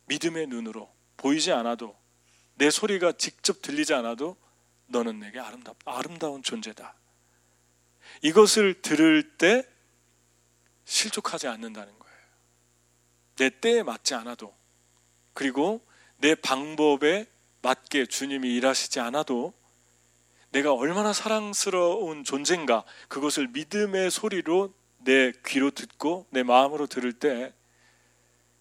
믿음의 0.07 0.49
눈으로 0.49 0.93
보이지 1.17 1.53
않아도 1.53 1.97
내 2.55 2.71
소리가 2.71 3.13
직접 3.13 3.63
들리지 3.63 3.95
않아도 3.95 4.37
너는 4.87 5.21
내게 5.21 5.39
아름답 5.39 5.77
아름다운 5.85 6.43
존재다. 6.43 6.95
이것을 8.23 8.83
들을 8.83 9.37
때 9.39 9.67
실족하지 10.85 11.49
않는다는 11.49 11.99
거예요. 11.99 12.19
내 13.37 13.49
때에 13.49 13.83
맞지 13.83 14.15
않아도 14.15 14.55
그리고 15.33 15.81
내 16.23 16.37
방법에 16.37 17.27
맞게 17.63 18.07
주님이 18.07 18.55
일하시지 18.55 19.01
않아도 19.01 19.53
내가 20.53 20.73
얼마나 20.73 21.13
사랑스러운 21.13 22.23
존재인가 22.23 22.85
그것을 23.09 23.49
믿음의 23.49 24.13
소리로 24.13 24.73
내 24.99 25.33
귀로 25.45 25.73
듣고 25.73 26.27
내 26.31 26.45
마음으로 26.45 26.87
들을 26.87 27.13
때 27.13 27.53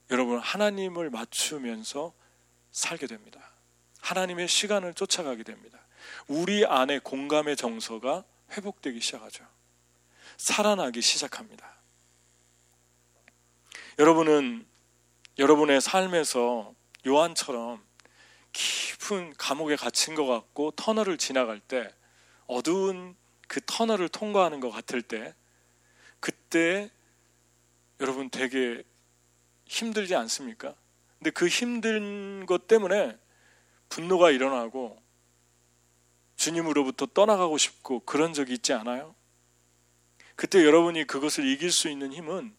여러분 0.09 0.39
하나님을 0.39 1.11
맞추면서 1.11 2.13
살게 2.71 3.05
됩니다. 3.05 3.39
하나님의 3.99 4.47
시간을 4.47 4.95
쫓아가게 4.95 5.43
됩니다. 5.43 5.77
우리 6.27 6.65
안에 6.65 6.97
공감의 6.97 7.57
정서가 7.57 8.23
회복되기 8.53 8.99
시작하죠. 8.99 9.45
살아나기 10.37 11.03
시작합니다. 11.03 11.75
여러분은 13.99 14.65
여러분의 15.37 15.79
삶에서 15.79 16.73
요한처럼 17.05 17.83
깊은 18.53 19.33
감옥에 19.37 19.75
갇힌 19.75 20.15
것 20.15 20.25
같고 20.25 20.71
터널을 20.71 21.17
지나갈 21.17 21.59
때 21.59 21.93
어두운 22.47 23.15
그 23.47 23.59
터널을 23.65 24.09
통과하는 24.09 24.59
것 24.59 24.69
같을 24.69 25.01
때 25.01 25.33
그때 26.19 26.89
여러분 27.99 28.29
되게 28.29 28.83
힘들지 29.65 30.15
않습니까? 30.15 30.75
근데 31.17 31.31
그 31.31 31.47
힘든 31.47 32.45
것 32.45 32.67
때문에 32.67 33.17
분노가 33.89 34.31
일어나고 34.31 35.01
주님으로부터 36.35 37.05
떠나가고 37.07 37.57
싶고 37.57 38.01
그런 38.01 38.33
적이 38.33 38.53
있지 38.53 38.73
않아요? 38.73 39.15
그때 40.35 40.65
여러분이 40.65 41.05
그것을 41.05 41.45
이길 41.45 41.71
수 41.71 41.89
있는 41.89 42.11
힘은 42.11 42.55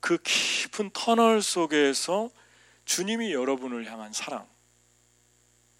그 0.00 0.18
깊은 0.18 0.90
터널 0.92 1.40
속에서 1.42 2.30
주님이 2.86 3.32
여러분을 3.32 3.90
향한 3.90 4.12
사랑, 4.12 4.48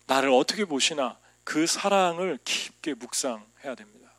나를 0.07 0.31
어떻게 0.31 0.65
보시나 0.65 1.19
그 1.45 1.67
사랑을 1.67 2.39
깊게 2.45 2.95
묵상해야 2.95 3.75
됩니다. 3.77 4.13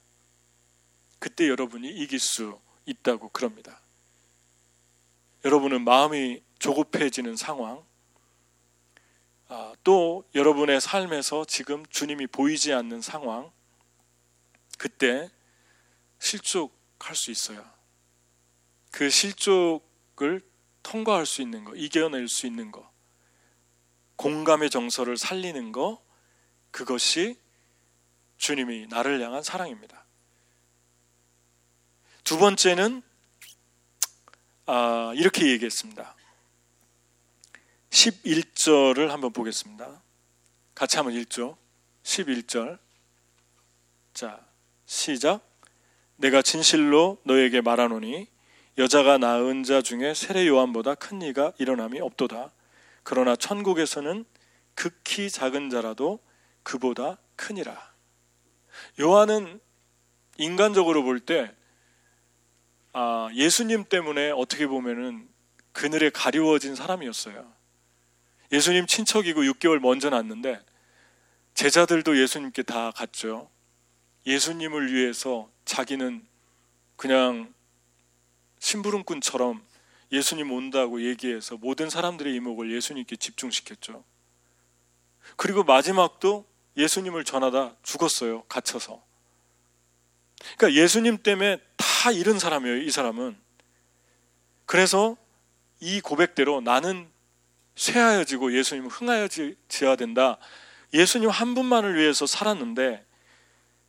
그때 1.19 1.47
여러분이 1.47 1.87
이길 1.89 2.19
수 2.19 2.59
있다고 2.85 3.29
그럽니다. 3.29 3.79
여러분은 5.45 5.83
마음이 5.83 6.41
조급해지는 6.59 7.35
상황, 7.35 7.85
아, 9.49 9.73
또 9.83 10.27
여러분의 10.35 10.81
삶에서 10.81 11.45
지금 11.45 11.85
주님이 11.87 12.27
보이지 12.27 12.73
않는 12.73 13.01
상황, 13.01 13.51
그때 14.77 15.29
실족할 16.19 17.15
수 17.15 17.31
있어요. 17.31 17.63
그 18.91 19.09
실족을 19.09 20.41
통과할 20.87 21.25
수 21.25 21.41
있는 21.41 21.65
거, 21.65 21.75
이겨낼 21.75 22.29
수 22.29 22.47
있는 22.47 22.71
거, 22.71 22.89
공감의 24.15 24.69
정서를 24.69 25.17
살리는 25.17 25.73
거, 25.73 26.01
그것이 26.71 27.37
주님이 28.37 28.87
나를 28.87 29.21
향한 29.21 29.43
사랑입니다. 29.43 30.05
두 32.23 32.37
번째는 32.37 33.01
아, 34.65 35.11
이렇게 35.15 35.47
얘기했습니다. 35.51 36.15
11절을 37.89 39.07
한번 39.07 39.33
보겠습니다. 39.33 40.01
같이 40.73 40.95
한번 40.95 41.15
읽죠. 41.15 41.57
11절. 42.03 42.79
자, 44.13 44.45
시작. 44.85 45.41
내가 46.15 46.41
진실로 46.41 47.19
너에게 47.23 47.59
말하노니 47.59 48.36
여자가 48.77 49.17
낳은 49.17 49.63
자 49.63 49.81
중에 49.81 50.13
세례 50.13 50.47
요한보다 50.47 50.93
큰 50.95 51.21
이가 51.23 51.51
일어남이 51.57 51.99
없도다. 51.99 52.51
그러나 53.01 53.35
천국에서는 53.35 54.23
극히 54.75 55.31
작은 55.31 55.71
자라도 55.71 56.19
그보다 56.61 57.17
크니라. 57.35 57.91
요한은 58.99 59.59
인간적으로 60.37 61.03
볼때 61.03 61.51
아, 62.93 63.29
예수님 63.33 63.85
때문에 63.85 64.31
어떻게 64.31 64.67
보면은 64.67 65.27
그늘에 65.71 66.09
가리워진 66.09 66.75
사람이었어요. 66.75 67.51
예수님 68.51 68.85
친척이고 68.85 69.41
6개월 69.41 69.79
먼저 69.79 70.09
낳는데 70.09 70.59
제자들도 71.55 72.19
예수님께 72.19 72.63
다 72.63 72.91
갔죠. 72.91 73.49
예수님을 74.27 74.93
위해서 74.93 75.49
자기는 75.65 76.25
그냥 76.95 77.53
심부름꾼처럼 78.67 79.63
예수님 80.11 80.51
온다고 80.51 81.01
얘기해서 81.01 81.55
모든 81.55 81.89
사람들의 81.89 82.33
이목을 82.35 82.73
예수님께 82.75 83.15
집중시켰죠. 83.15 84.03
그리고 85.37 85.63
마지막도 85.63 86.45
예수님을 86.75 87.23
전하다 87.23 87.75
죽었어요. 87.81 88.43
갇혀서. 88.43 89.01
그러니까 90.57 90.81
예수님 90.81 91.17
때문에 91.23 91.59
다 91.77 92.11
잃은 92.11 92.39
사람이에요. 92.39 92.77
이 92.77 92.91
사람은. 92.91 93.37
그래서 94.65 95.15
이 95.79 96.01
고백대로 96.01 96.59
나는 96.59 97.09
쇠하여지고 97.75 98.53
예수님은 98.53 98.89
흥하여지어야 98.89 99.95
된다. 99.97 100.37
예수님 100.93 101.29
한 101.29 101.53
분만을 101.53 101.97
위해서 101.97 102.25
살았는데 102.25 103.05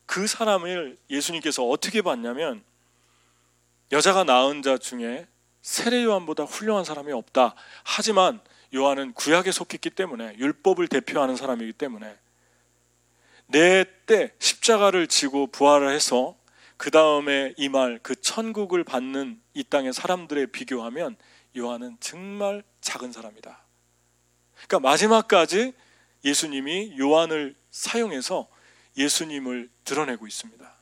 그 0.07 0.27
사람을 0.29 0.97
예수님께서 1.11 1.65
어떻게 1.65 2.01
봤냐면 2.01 2.63
여자가 3.93 4.25
낳은 4.25 4.63
자 4.63 4.79
중에 4.79 5.27
세례 5.63 6.05
요한보다 6.05 6.45
훌륭한 6.45 6.85
사람이 6.85 7.13
없다. 7.13 7.55
하지만 7.85 8.41
요한은 8.75 9.15
구약에 9.15 9.51
속했기 9.51 9.91
때문에 9.91 10.37
율법을 10.39 10.89
대표하는 10.89 11.37
사람이기 11.37 11.73
때문에 11.75 12.17
내 13.47 13.85
때 14.09 14.33
십자가를 14.39 15.07
지고 15.07 15.47
부활을 15.47 15.91
해서 15.95 16.35
그 16.79 16.91
다음에 16.91 17.53
이 17.59 17.69
말 17.69 18.01
그 18.03 18.17
천국을 18.21 18.83
받는 18.83 19.41
이 19.53 19.65
땅의 19.65 19.93
사람들에 19.93 20.47
비교하면 20.47 21.17
요한은 21.57 21.99
정말 22.01 22.63
작은 22.81 23.13
사람이다. 23.13 23.63
그러니까 24.55 24.81
마지막까지 24.81 25.75
예수님이 26.25 26.99
요한을 26.99 27.55
사용해서 27.71 28.49
예수님을 28.97 29.69
드러내고 29.85 30.27
있습니다. 30.27 30.78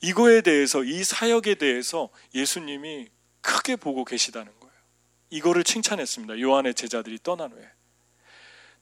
이거에 0.00 0.40
대해서 0.40 0.84
이 0.84 1.04
사역에 1.04 1.54
대해서 1.54 2.10
예수님이 2.34 3.08
크게 3.40 3.76
보고 3.76 4.04
계시다는 4.04 4.52
거예요. 4.60 4.74
이거를 5.30 5.64
칭찬했습니다. 5.64 6.40
요한의 6.40 6.74
제자들이 6.74 7.18
떠난 7.22 7.52
후에. 7.52 7.68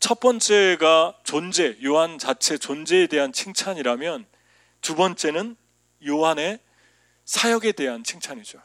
첫 0.01 0.21
번째가 0.21 1.19
존재, 1.25 1.79
요한 1.85 2.19
자체 2.19 2.59
존재에 2.59 3.07
대한 3.07 3.33
칭찬이라면 3.33 4.27
두 4.81 4.95
번째는 4.97 5.57
요한의 6.07 6.59
사역에 7.25 7.73
대한 7.73 8.05
칭찬이죠. 8.05 8.61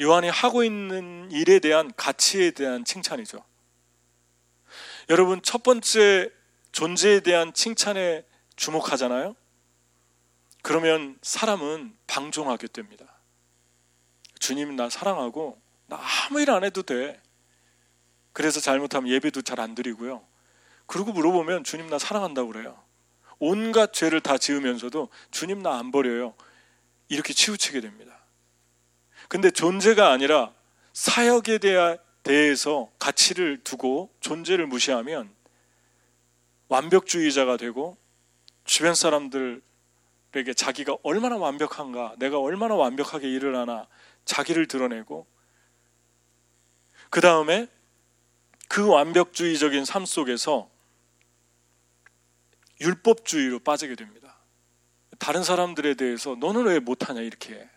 요한이 0.00 0.28
하고 0.28 0.62
있는 0.64 1.30
일에 1.30 1.58
대한 1.58 1.92
가치에 1.96 2.52
대한 2.52 2.84
칭찬이죠. 2.84 3.44
여러분, 5.08 5.42
첫 5.42 5.62
번째 5.62 6.30
존재에 6.72 7.20
대한 7.20 7.52
칭찬에 7.52 8.24
주목하잖아요? 8.56 9.34
그러면 10.62 11.18
사람은 11.22 11.96
방종하게 12.06 12.68
됩니다. 12.68 13.06
주님 14.38 14.76
나 14.76 14.88
사랑하고 14.88 15.60
나 15.86 15.98
아무 16.00 16.40
일 16.40 16.50
안 16.50 16.64
해도 16.64 16.82
돼. 16.82 17.20
그래서 18.32 18.60
잘못하면 18.60 19.10
예배도 19.10 19.42
잘 19.42 19.60
안 19.60 19.74
드리고요. 19.74 20.24
그러고 20.86 21.12
물어보면 21.12 21.64
주님 21.64 21.88
나 21.88 21.98
사랑한다고 21.98 22.52
그래요. 22.52 22.82
온갖 23.38 23.92
죄를 23.92 24.20
다 24.20 24.38
지으면서도 24.38 25.08
주님 25.30 25.62
나 25.62 25.78
안 25.78 25.90
버려요. 25.90 26.34
이렇게 27.08 27.32
치우치게 27.32 27.80
됩니다. 27.80 28.18
근데 29.28 29.50
존재가 29.50 30.10
아니라 30.10 30.52
사역에 30.92 31.58
대해서 32.22 32.90
가치를 32.98 33.62
두고 33.64 34.10
존재를 34.20 34.66
무시하면 34.66 35.32
완벽주의자가 36.68 37.56
되고 37.56 37.96
주변 38.64 38.94
사람들 38.94 39.62
에게 40.34 40.54
자기가 40.54 40.96
얼마나 41.02 41.36
완벽한가, 41.36 42.14
내가 42.18 42.38
얼마나 42.38 42.76
완벽하게 42.76 43.28
일을 43.28 43.56
하나 43.56 43.88
자기를 44.24 44.68
드러내고 44.68 45.26
그 47.10 47.20
다음에 47.20 47.68
그 48.68 48.86
완벽주의적인 48.86 49.84
삶 49.84 50.06
속에서 50.06 50.70
율법주의로 52.80 53.58
빠지게 53.58 53.96
됩니다. 53.96 54.36
다른 55.18 55.42
사람들에 55.42 55.94
대해서 55.94 56.36
너는 56.36 56.64
왜 56.64 56.78
못하냐 56.78 57.20
이렇게 57.20 57.68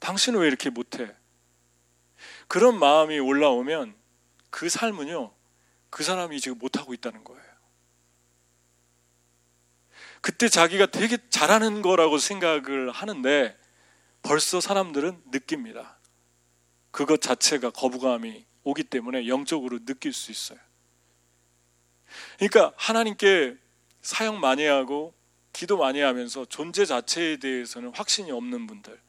당신은 0.00 0.40
왜 0.40 0.48
이렇게 0.48 0.70
못해? 0.70 1.14
그런 2.48 2.78
마음이 2.78 3.20
올라오면 3.20 3.94
그 4.50 4.68
삶은요 4.68 5.32
그 5.90 6.02
사람이 6.02 6.40
지금 6.40 6.58
못하고 6.58 6.92
있다는 6.92 7.22
거예요. 7.22 7.47
그때 10.20 10.48
자기가 10.48 10.86
되게 10.86 11.16
잘하는 11.30 11.82
거라고 11.82 12.18
생각을 12.18 12.90
하는데 12.90 13.56
벌써 14.22 14.60
사람들은 14.60 15.22
느낍니다. 15.30 15.98
그것 16.90 17.20
자체가 17.20 17.70
거부감이 17.70 18.44
오기 18.64 18.84
때문에 18.84 19.28
영적으로 19.28 19.78
느낄 19.84 20.12
수 20.12 20.30
있어요. 20.30 20.58
그러니까 22.38 22.72
하나님께 22.76 23.56
사역 24.02 24.36
많이 24.36 24.64
하고 24.64 25.14
기도 25.52 25.76
많이 25.76 26.00
하면서 26.00 26.44
존재 26.44 26.84
자체에 26.84 27.38
대해서는 27.38 27.92
확신이 27.94 28.30
없는 28.30 28.66
분들, 28.66 29.00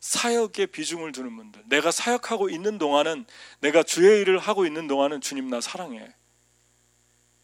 사역에 0.00 0.66
비중을 0.66 1.12
두는 1.12 1.36
분들, 1.36 1.64
내가 1.66 1.90
사역하고 1.90 2.48
있는 2.48 2.78
동안은 2.78 3.26
내가 3.60 3.82
주의 3.82 4.20
일을 4.20 4.38
하고 4.38 4.64
있는 4.64 4.86
동안은 4.86 5.20
주님 5.20 5.48
나 5.50 5.60
사랑해. 5.60 6.14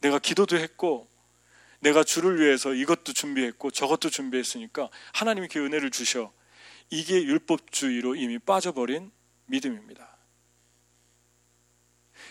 내가 0.01 0.19
기도도 0.19 0.57
했고 0.57 1.09
내가 1.85 2.03
주를 2.03 2.41
위해서 2.41 2.73
이것도 2.73 3.13
준비했고 3.13 3.71
저것도 3.71 4.09
준비했으니까 4.09 4.89
하나님이 5.13 5.49
그 5.49 5.59
은혜를 5.65 5.91
주셔. 5.91 6.33
이게 6.89 7.23
율법주의로 7.23 8.17
이미 8.17 8.39
빠져버린 8.39 9.11
믿음입니다. 9.47 10.17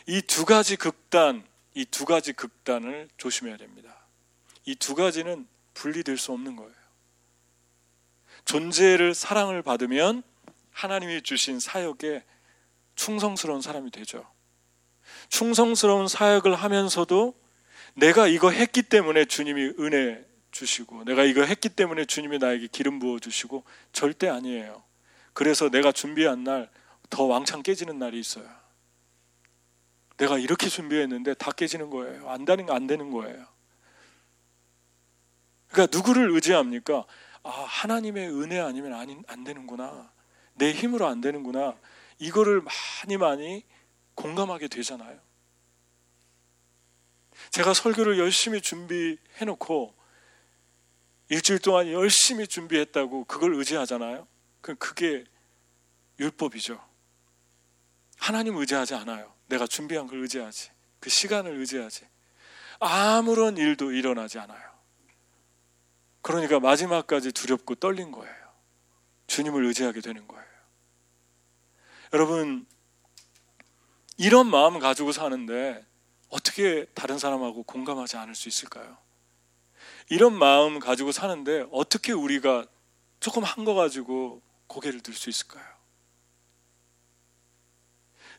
이 0.08 0.22
두 0.24 0.46
가지 0.46 0.76
극단, 0.76 1.48
이 1.76 1.86
두 1.86 2.04
가지 2.06 2.34
극단을 2.34 3.10
조심해야 3.18 3.58
됩니다. 3.58 4.08
이 4.66 4.76
두 4.76 4.96
가지는 4.96 5.48
분리될 5.76 6.18
수 6.18 6.32
없는 6.32 6.56
거예요. 6.56 6.74
존재를 8.46 9.14
사랑을 9.14 9.62
받으면 9.62 10.24
하나님이 10.72 11.22
주신 11.22 11.60
사역에 11.60 12.24
충성스러운 12.96 13.62
사람이 13.62 13.92
되죠. 13.92 14.28
충성스러운 15.30 16.08
사역을 16.08 16.56
하면서도 16.56 17.43
내가 17.96 18.28
이거 18.28 18.50
했기 18.50 18.82
때문에 18.82 19.26
주님이 19.26 19.74
은혜 19.80 20.26
주시고 20.52 21.04
내가 21.06 21.24
이거 21.24 21.44
했기 21.44 21.70
때문에 21.70 22.06
주님이 22.06 22.38
나에게 22.40 22.68
기름 22.68 23.00
부어 23.00 23.20
주시고 23.20 23.64
절대 23.92 24.30
아니에요. 24.30 24.84
그래서 25.34 25.70
내가 25.70 25.92
준비한 25.92 26.44
날 26.44 26.70
더 27.14 27.26
왕창 27.26 27.62
깨지는 27.62 28.00
날이 28.00 28.20
있어요. 28.20 28.50
내가 30.18 30.40
이렇게 30.40 30.68
준비했는데 30.68 31.36
다 31.36 31.52
깨지는 31.52 31.92
거예요. 31.92 32.28
안 32.28 32.44
되는 32.44 32.68
안 32.72 32.88
되는 32.88 33.12
거예요. 33.12 33.46
그러니까 35.68 35.96
누구를 35.96 36.32
의지합니까? 36.32 37.06
아, 37.44 37.50
하나님의 37.50 38.30
은혜 38.30 38.60
아니면 38.60 38.94
안, 38.96 39.24
안 39.28 39.44
되는구나. 39.44 40.12
내 40.56 40.72
힘으로 40.72 41.06
안 41.06 41.22
되는구나. 41.22 41.76
이거를 42.18 42.62
많이 42.62 43.18
많이 43.18 43.64
공감하게 44.16 44.70
되잖아요. 44.70 45.20
제가 47.52 47.74
설교를 47.74 48.20
열심히 48.20 48.62
준비해 48.62 49.18
놓고 49.46 49.94
일주일 51.30 51.60
동안 51.60 51.92
열심히 51.92 52.48
준비했다고 52.48 53.26
그걸 53.26 53.56
의지하잖아요. 53.56 54.28
그 54.62 54.76
그게 54.76 55.24
율법이죠. 56.20 56.80
하나님 58.18 58.56
의지하지 58.58 58.96
않아요. 58.96 59.34
내가 59.48 59.68
준비한 59.68 60.08
걸 60.08 60.20
의지하지. 60.20 60.72
그 61.00 61.10
시간을 61.10 61.58
의지하지. 61.58 62.08
아무런 62.80 63.58
일도 63.58 63.92
일어나지 63.92 64.40
않아요. 64.40 64.74
그러니까 66.22 66.60
마지막까지 66.60 67.32
두렵고 67.34 67.76
떨린 67.76 68.12
거예요. 68.12 68.34
주님을 69.28 69.66
의지하게 69.66 70.02
되는 70.02 70.28
거예요. 70.28 70.46
여러분, 72.14 72.66
이런 74.18 74.48
마음 74.48 74.80
가지고 74.80 75.12
사는데 75.12 75.86
어떻게 76.34 76.86
다른 76.96 77.20
사람하고 77.20 77.62
공감하지 77.62 78.18
않을 78.18 78.34
수 78.34 78.50
있을까요? 78.50 78.98
이런 80.10 80.34
마음 80.34 80.80
가지고 80.80 81.12
사는데 81.12 81.68
어떻게 81.72 82.12
우리가 82.12 82.66
조금 83.20 83.44
한 83.44 83.64
거 83.66 83.76
가지고 83.76 84.42
고개를 84.68 85.02
들 85.02 85.14
수 85.14 85.30
있을까요? 85.30 85.64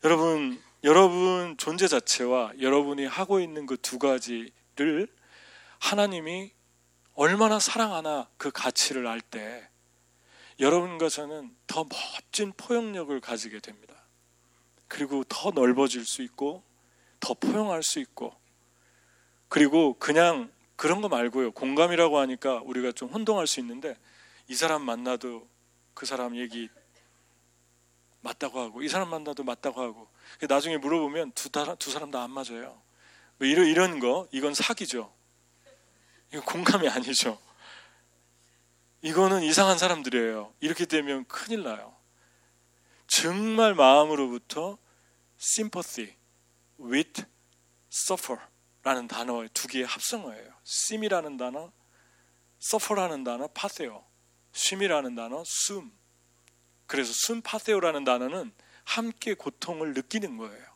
여러분, 0.03 0.61
여러분 0.83 1.55
존재 1.57 1.87
자체와 1.87 2.51
여러분이 2.59 3.05
하고 3.05 3.39
있는 3.39 3.65
그 3.65 3.77
두 3.77 3.97
가지를 3.97 5.07
하나님이 5.79 6.51
얼마나 7.13 7.59
사랑하나 7.59 8.27
그 8.37 8.51
가치를 8.51 9.07
알 9.07 9.21
때 9.21 9.69
여러분과 10.59 11.07
저는 11.07 11.55
더 11.65 11.85
멋진 11.85 12.51
포용력을 12.57 13.17
가지게 13.21 13.59
됩니다. 13.61 13.95
그리고 14.89 15.23
더 15.23 15.51
넓어질 15.51 16.05
수 16.05 16.21
있고 16.23 16.61
더 17.25 17.33
포용할 17.33 17.81
수 17.81 17.99
있고 17.99 18.35
그리고 19.47 19.97
그냥 19.97 20.51
그런 20.75 21.01
거 21.01 21.09
말고요. 21.09 21.53
공감이라고 21.53 22.19
하니까 22.19 22.61
우리가 22.63 22.91
좀 22.91 23.09
혼동할 23.09 23.47
수 23.47 23.59
있는데 23.61 23.97
이 24.47 24.53
사람 24.53 24.83
만나도 24.83 25.47
그 25.95 26.05
사람 26.05 26.37
얘기 26.37 26.69
맞다고 28.21 28.59
하고 28.59 28.83
이 28.83 28.89
사람 28.89 29.09
만나도 29.09 29.43
맞다고 29.43 29.81
하고 29.81 30.07
나중에 30.47 30.77
물어보면 30.77 31.31
두, 31.31 31.49
두 31.79 31.89
사람 31.91 32.11
다 32.11 32.21
안 32.21 32.29
맞아요. 32.29 32.79
뭐 33.39 33.47
이런 33.47 33.65
이런 33.65 33.99
거 33.99 34.27
이건 34.31 34.53
사기죠. 34.53 35.11
이거 36.31 36.43
공감이 36.43 36.87
아니죠. 36.87 37.39
이거는 39.01 39.41
이상한 39.41 39.79
사람들이에요. 39.79 40.53
이렇게 40.59 40.85
되면 40.85 41.25
큰일 41.25 41.63
나요. 41.63 41.95
정말 43.07 43.73
마음으로부터 43.73 44.77
sympathy 45.39 46.15
with 46.79 47.23
suffer라는 47.91 49.07
단어의 49.07 49.49
두 49.53 49.67
개의 49.67 49.85
합성어예요. 49.85 50.53
sim이라는 50.63 51.37
단어, 51.37 51.71
suffer라는 52.61 53.23
단어, 53.23 53.47
파세오, 53.47 54.03
쉼이라는 54.51 55.15
단어, 55.15 55.43
숨. 55.45 55.91
그래서 56.87 57.11
숨 57.13 57.41
파세오라는 57.41 58.03
단어는 58.03 58.53
함께 58.83 59.33
고통을 59.33 59.93
느끼는 59.93 60.37
거예요. 60.37 60.75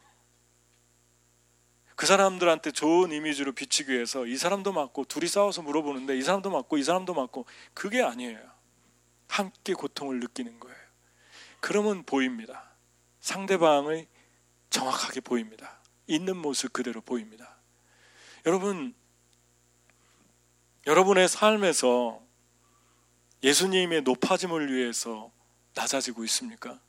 그 1.96 2.06
사람들한테 2.06 2.72
좋은 2.72 3.12
이미지로 3.12 3.52
비치기 3.52 3.92
위해서 3.92 4.26
이 4.26 4.38
사람도 4.38 4.72
맞고 4.72 5.06
둘이 5.06 5.28
싸워서 5.28 5.62
물어보는데 5.62 6.18
이 6.18 6.22
사람도 6.22 6.50
맞고 6.50 6.78
이 6.78 6.84
사람도 6.84 7.14
맞고 7.14 7.46
그게 7.74 8.02
아니에요. 8.02 8.40
함께 9.28 9.74
고통을 9.74 10.20
느끼는 10.20 10.60
거예요. 10.60 10.78
그러면 11.60 12.04
보입니다. 12.04 12.72
상대방의 13.20 14.08
정확하게 14.70 15.22
보입니다. 15.22 15.79
있는 16.10 16.38
모습 16.38 16.74
그대로 16.74 17.02
보입니다. 17.02 17.56
여러분, 18.46 18.96
여러분의 20.88 21.30
삶에서 21.30 22.22
예수님의 23.44 24.02
높아짐을 24.02 24.74
위해서 24.74 25.32
낮아지고 25.76 26.24
있습니까? 26.26 26.82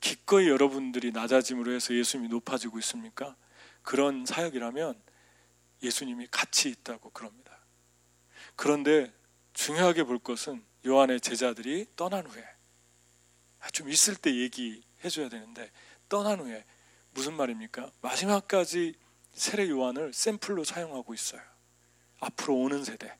기꺼이 0.00 0.48
여러분들이 0.48 1.10
낮아짐으로 1.10 1.72
해서 1.72 1.94
예수님이 1.94 2.28
높아지고 2.28 2.78
있습니까? 2.80 3.34
그런 3.82 4.26
사역이라면 4.26 5.00
예수님이 5.82 6.28
같이 6.30 6.68
있다고 6.68 7.10
그럽니다. 7.10 7.58
그런데 8.56 9.10
중요하게 9.54 10.04
볼 10.04 10.18
것은 10.18 10.62
요한의 10.86 11.22
제자들이 11.22 11.86
떠난 11.96 12.26
후에 12.26 12.44
아, 13.60 13.70
좀 13.70 13.88
있을 13.88 14.16
때 14.16 14.34
얘기해 14.34 15.08
줘야 15.10 15.28
되는데 15.30 15.72
떠난 16.08 16.40
후에 16.40 16.64
무슨 17.16 17.32
말입니까? 17.34 17.90
마지막까지 18.02 18.94
세례 19.32 19.70
요한을 19.70 20.12
샘플로 20.12 20.64
사용하고 20.64 21.14
있어요. 21.14 21.40
앞으로 22.20 22.54
오는 22.56 22.84
세대. 22.84 23.16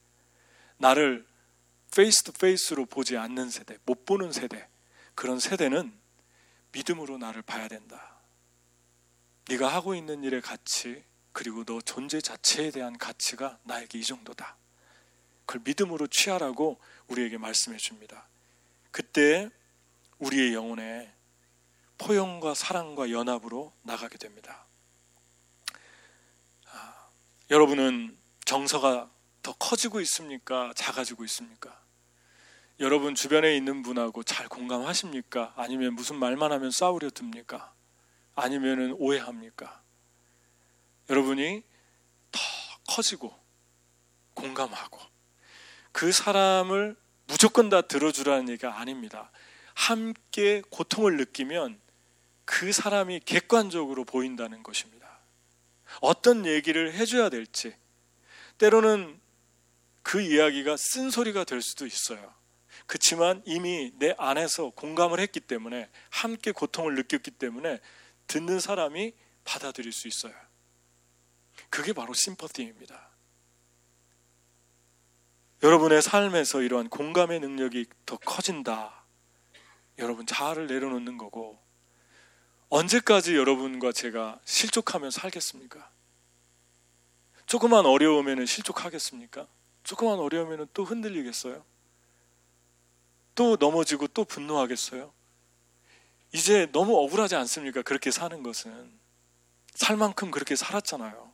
나를 0.77 1.25
face 1.95 2.21
to 2.21 2.31
face로 2.31 2.85
보지 2.85 3.17
않는 3.17 3.49
세대, 3.49 3.75
못 3.85 4.05
보는 4.05 4.31
세대. 4.31 4.67
그런 5.15 5.39
세대는 5.39 5.91
믿음으로 6.73 7.17
나를 7.17 7.41
봐야 7.41 7.67
된다. 7.67 8.17
네가 9.49 9.67
하고 9.67 9.95
있는 9.95 10.23
일의 10.23 10.43
가치 10.43 11.03
그리고 11.31 11.63
너 11.63 11.81
존재 11.81 12.21
자체에 12.21 12.69
대한 12.69 12.99
가치가 12.99 13.57
나에게 13.63 13.97
이 13.97 14.03
정도다. 14.03 14.57
그걸 15.47 15.61
믿음으로 15.65 16.05
취하라고 16.05 16.79
우리에게 17.07 17.39
말씀해 17.39 17.77
줍니다. 17.77 18.27
그때 18.91 19.49
우리의 20.19 20.53
영혼에 20.53 21.11
포용과 21.97 22.53
사랑과 22.53 23.11
연합으로 23.11 23.73
나가게 23.83 24.17
됩니다. 24.17 24.65
아, 26.71 27.09
여러분은 27.49 28.17
정서가 28.45 29.09
더 29.41 29.53
커지고 29.53 30.01
있습니까? 30.01 30.73
작아지고 30.75 31.23
있습니까? 31.25 31.79
여러분 32.79 33.15
주변에 33.15 33.55
있는 33.55 33.81
분하고 33.81 34.23
잘 34.23 34.47
공감하십니까? 34.47 35.53
아니면 35.55 35.93
무슨 35.93 36.17
말만 36.17 36.51
하면 36.51 36.69
싸우려 36.69 37.09
듭니까? 37.09 37.73
아니면 38.35 38.95
오해합니까? 38.99 39.81
여러분이 41.09 41.63
더 42.31 42.39
커지고 42.87 43.33
공감하고 44.35 44.99
그 45.91 46.11
사람을 46.11 46.95
무조건 47.25 47.69
다 47.69 47.81
들어주라는 47.81 48.49
얘기가 48.49 48.79
아닙니다. 48.79 49.31
함께 49.73 50.61
고통을 50.69 51.17
느끼면 51.17 51.79
그 52.47 52.71
사람이 52.71 53.19
객관적으로 53.25 54.05
보인다는 54.05 54.63
것입니다. 54.63 55.19
어떤 55.99 56.45
얘기를 56.45 56.93
해줘야 56.93 57.27
될지, 57.27 57.75
때로는 58.57 59.19
그 60.01 60.21
이야기가 60.21 60.77
쓴소리가 60.77 61.43
될 61.43 61.61
수도 61.61 61.85
있어요. 61.85 62.33
그렇지만 62.85 63.43
이미 63.45 63.91
내 63.99 64.15
안에서 64.17 64.69
공감을 64.69 65.19
했기 65.19 65.41
때문에 65.41 65.89
함께 66.09 66.53
고통을 66.53 66.95
느꼈기 66.95 67.31
때문에 67.31 67.81
듣는 68.27 68.61
사람이 68.61 69.11
받아들일 69.43 69.91
수 69.91 70.07
있어요. 70.07 70.33
그게 71.69 71.91
바로 71.91 72.13
심퍼티입니다. 72.13 73.09
여러분의 75.63 76.01
삶에서 76.01 76.61
이러한 76.61 76.87
공감의 76.87 77.41
능력이 77.41 77.87
더 78.05 78.15
커진다. 78.15 79.03
여러분 79.99 80.25
자아를 80.25 80.67
내려놓는 80.67 81.17
거고 81.17 81.66
언제까지 82.69 83.35
여러분과 83.35 83.91
제가 83.91 84.39
실족하며 84.45 85.09
살겠습니까? 85.09 85.89
조그만 87.45 87.85
어려우면 87.85 88.45
실족하겠습니까? 88.45 89.47
조그만 89.83 90.19
어려우면 90.19 90.67
또 90.73 90.83
흔들리겠어요? 90.83 91.63
또 93.35 93.55
넘어지고 93.55 94.07
또 94.07 94.25
분노하겠어요? 94.25 95.13
이제 96.33 96.67
너무 96.73 96.97
억울하지 96.97 97.35
않습니까? 97.35 97.81
그렇게 97.83 98.11
사는 98.11 98.43
것은. 98.43 98.91
살 99.73 99.95
만큼 99.95 100.31
그렇게 100.31 100.55
살았잖아요. 100.55 101.31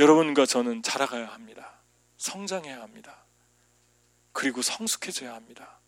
여러분과 0.00 0.46
저는 0.46 0.82
자라가야 0.82 1.28
합니다. 1.28 1.78
성장해야 2.18 2.82
합니다. 2.82 3.24
그리고 4.32 4.62
성숙해져야 4.62 5.34
합니다. 5.34 5.78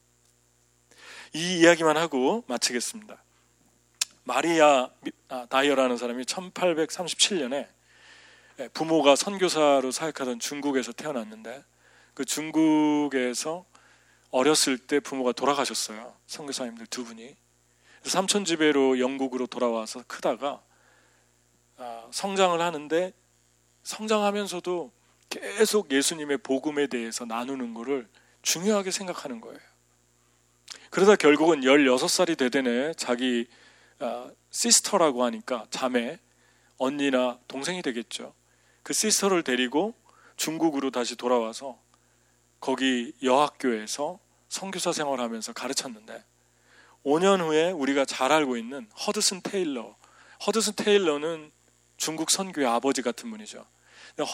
이 1.35 1.59
이야기만 1.59 1.97
하고 1.97 2.45
마치겠습니다. 2.49 3.23
마리아 4.31 4.89
아, 5.29 5.47
다이어라는 5.51 5.97
사람이 5.97 6.23
1837년에 6.23 7.67
부모가 8.73 9.17
선교사로 9.17 9.91
사역하던 9.91 10.39
중국에서 10.39 10.93
태어났는데 10.93 11.65
그 12.15 12.25
중국에서 12.25 13.65
어렸을 14.31 14.79
때 14.79 15.01
부모가 15.01 15.33
돌아가셨어요. 15.33 16.15
선교사님들 16.29 16.87
두 16.87 17.05
분이. 17.05 17.35
삼촌 18.05 18.45
집에로 18.45 19.01
영국으로 19.01 19.49
돌아와서 19.49 20.05
크다가 20.07 20.63
아, 21.79 22.07
성장을 22.13 22.61
하는데 22.61 23.13
성장하면서도 23.83 24.93
계속 25.29 25.91
예수님의 25.91 26.39
복음에 26.39 26.87
대해서 26.87 27.25
나누는 27.25 27.75
것을 27.75 28.07
중요하게 28.43 28.93
생각하는 28.93 29.41
거예요. 29.41 29.59
그러다 30.91 31.17
결국은 31.17 31.63
16살이 31.63 32.39
되되네 32.39 32.95
자기 32.95 33.49
아, 33.51 33.60
sister라고 34.51 35.25
하니까 35.25 35.67
자매, 35.71 36.19
언니나 36.79 37.39
동생이 37.49 37.83
되겠죠. 37.83 38.35
그 38.83 38.93
시스터를 38.93 39.43
데리고 39.43 39.95
중국으로 40.37 40.91
다시 40.91 41.17
돌아와서 41.17 41.79
거기 42.61 43.13
여학교에서 43.23 44.19
선교사 44.49 44.93
생활하면서 44.93 45.53
가르쳤는데 45.53 46.25
5년 47.05 47.41
후에 47.41 47.71
우리가 47.71 48.05
잘 48.05 48.33
알고 48.33 48.57
있는 48.57 48.89
허드슨 49.07 49.41
테일러. 49.43 49.95
허드슨 50.47 50.75
테일러는 50.77 51.51
중국 51.97 52.31
선교의 52.31 52.67
아버지 52.67 53.03
같은 53.03 53.31
분이죠. 53.31 53.65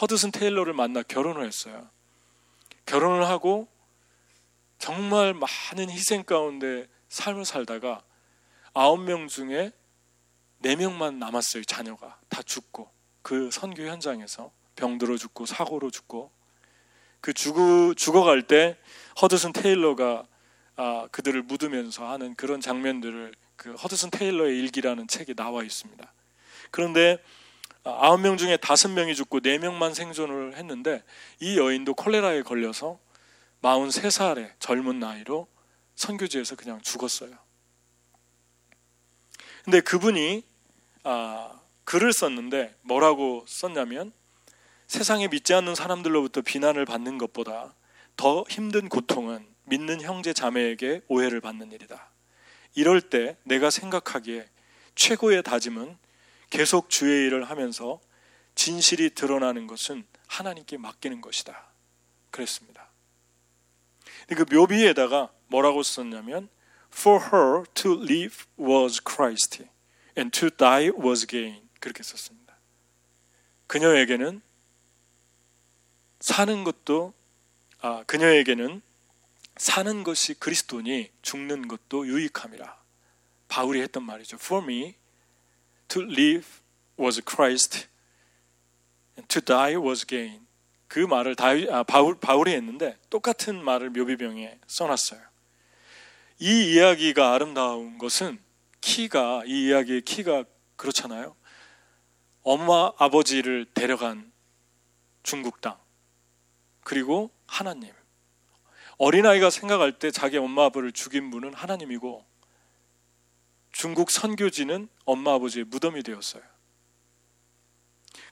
허드슨 0.01 0.31
테일러를 0.31 0.73
만나 0.73 1.03
결혼을 1.03 1.45
했어요. 1.45 1.89
결혼을 2.85 3.27
하고 3.27 3.67
정말 4.79 5.33
많은 5.33 5.89
희생 5.89 6.23
가운데 6.23 6.87
삶을 7.09 7.45
살다가 7.45 8.01
아홉 8.79 9.01
명 9.01 9.27
중에 9.27 9.71
네 10.59 10.75
명만 10.75 11.17
남았어요. 11.17 11.63
자녀가 11.63 12.19
다 12.29 12.43
죽고 12.43 12.91
그 13.23 13.49
선교 13.51 13.87
현장에서 13.87 14.51
병들어 14.75 15.17
죽고 15.17 15.47
사고로 15.47 15.89
죽고 15.89 16.29
그 17.19 17.33
죽어 17.33 17.95
죽어갈 17.95 18.43
때 18.45 18.77
허드슨 19.19 19.51
테일러가 19.51 20.27
아, 20.75 21.07
그들을 21.11 21.41
묻으면서 21.41 22.07
하는 22.07 22.35
그런 22.35 22.61
장면들을 22.61 23.33
그 23.55 23.73
허드슨 23.73 24.11
테일러의 24.11 24.59
일기라는 24.59 25.07
책에 25.07 25.33
나와 25.33 25.63
있습니다. 25.63 26.13
그런데 26.69 27.17
아, 27.83 27.97
아홉 27.99 28.21
명 28.21 28.37
중에 28.37 28.57
다섯 28.57 28.89
명이 28.89 29.15
죽고 29.15 29.39
네 29.39 29.57
명만 29.57 29.95
생존을 29.95 30.55
했는데 30.55 31.03
이 31.39 31.57
여인도 31.57 31.95
콜레라에 31.95 32.43
걸려서 32.43 32.99
43살의 33.63 34.51
젊은 34.59 34.99
나이로 34.99 35.47
선교지에서 35.95 36.55
그냥 36.55 36.79
죽었어요. 36.81 37.46
근데 39.67 39.81
그분이 39.81 40.45
아, 41.03 41.59
글을 41.83 42.13
썼는데 42.13 42.73
뭐라고 42.83 43.43
썼냐면 43.49 44.13
세상에 44.87 45.27
믿지 45.27 45.53
않는 45.53 45.75
사람들로부터 45.75 46.39
비난을 46.39 46.85
받는 46.85 47.17
것보다 47.17 47.73
더 48.15 48.45
힘든 48.47 48.87
고통은 48.87 49.45
믿는 49.65 49.99
형제 49.99 50.31
자매에게 50.31 51.01
오해를 51.09 51.41
받는 51.41 51.73
일이다. 51.73 52.09
이럴 52.75 53.01
때 53.01 53.35
내가 53.43 53.69
생각하기에 53.69 54.47
최고의 54.95 55.43
다짐은 55.43 55.97
계속 56.49 56.89
주의 56.89 57.27
일을 57.27 57.43
하면서 57.43 57.99
진실이 58.55 59.15
드러나는 59.15 59.67
것은 59.67 60.05
하나님께 60.27 60.77
맡기는 60.77 61.19
것이다. 61.19 61.65
그랬습니다. 62.31 62.87
그 64.29 64.45
묘비에다가 64.49 65.29
뭐라고 65.47 65.83
썼냐면 65.83 66.47
For 66.97 67.27
her 67.31 67.65
to 67.75 67.93
live 67.93 68.47
was 68.57 68.99
Christ 68.99 69.63
and 70.17 70.31
to 70.39 70.49
die 70.49 70.89
was 70.89 71.27
gain 71.27 71.61
그렇게 71.79 72.01
썼습니다. 72.01 72.57
그녀에게는 73.67 74.41
사는 76.19 76.63
것도 76.63 77.13
아, 77.81 78.03
그녀에게는 78.07 78.81
사는 79.57 80.03
것이 80.03 80.33
그리스도니 80.33 81.11
죽는 81.21 81.67
것도 81.67 82.07
유익함이라. 82.07 82.75
바울이 83.47 83.81
했던 83.81 84.01
말이죠. 84.01 84.37
For 84.41 84.63
me 84.63 84.95
to 85.89 86.01
live 86.01 86.47
was 86.99 87.21
Christ 87.21 87.87
and 89.15 89.27
to 89.27 89.39
die 89.39 89.75
was 89.75 90.03
gain. 90.03 90.47
그 90.87 90.99
말을 90.99 91.35
다윗, 91.35 91.69
아, 91.69 91.83
바울, 91.83 92.19
바울이 92.19 92.53
했는데 92.53 92.97
똑같은 93.11 93.63
말을 93.63 93.91
묘비병에 93.91 94.59
써놨어요. 94.65 95.26
이 96.39 96.73
이야기가 96.73 97.33
아름다운 97.33 97.97
것은 97.97 98.39
키가 98.81 99.43
이 99.45 99.67
이야기의 99.67 100.01
키가 100.01 100.45
그렇잖아요. 100.75 101.35
엄마 102.43 102.91
아버지를 102.97 103.65
데려간 103.73 104.31
중국 105.23 105.61
땅 105.61 105.77
그리고 106.81 107.31
하나님. 107.47 107.91
어린아이가 108.97 109.49
생각할 109.49 109.99
때 109.99 110.09
자기 110.09 110.37
엄마 110.37 110.65
아버를 110.65 110.91
죽인 110.91 111.29
분은 111.29 111.53
하나님이고 111.53 112.25
중국 113.71 114.09
선교지는 114.09 114.87
엄마 115.05 115.33
아버지의 115.33 115.65
무덤이 115.65 116.01
되었어요. 116.03 116.41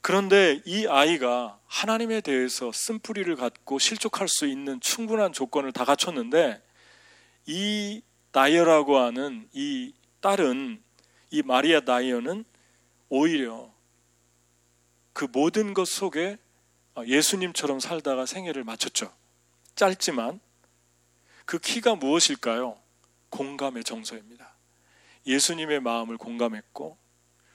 그런데 0.01 0.61
이 0.65 0.87
아이가 0.87 1.59
하나님에 1.65 2.21
대해서 2.21 2.71
쓴뿌리를 2.71 3.35
갖고 3.35 3.79
실족할 3.79 4.27
수 4.27 4.47
있는 4.47 4.79
충분한 4.79 5.33
조건을 5.33 5.71
다 5.71 5.83
갖췄는데 5.83 6.61
이 7.45 8.01
나이어라고 8.31 8.97
하는 8.97 9.47
이 9.53 9.93
딸은 10.21 10.81
이 11.31 11.41
마리아 11.43 11.81
나이어는 11.81 12.43
오히려 13.09 13.71
그 15.13 15.27
모든 15.31 15.73
것 15.73 15.87
속에 15.87 16.37
예수님처럼 17.05 17.79
살다가 17.79 18.25
생애를 18.25 18.63
마쳤죠. 18.63 19.13
짧지만 19.75 20.39
그 21.45 21.59
키가 21.59 21.95
무엇일까요? 21.95 22.77
공감의 23.29 23.83
정서입니다. 23.83 24.55
예수님의 25.27 25.81
마음을 25.81 26.17
공감했고 26.17 26.97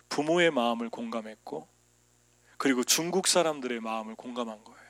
부모의 0.08 0.50
마음을 0.50 0.90
공감했고 0.90 1.68
그리고 2.56 2.84
중국 2.84 3.26
사람들의 3.26 3.80
마음을 3.80 4.14
공감한 4.14 4.62
거예요. 4.62 4.80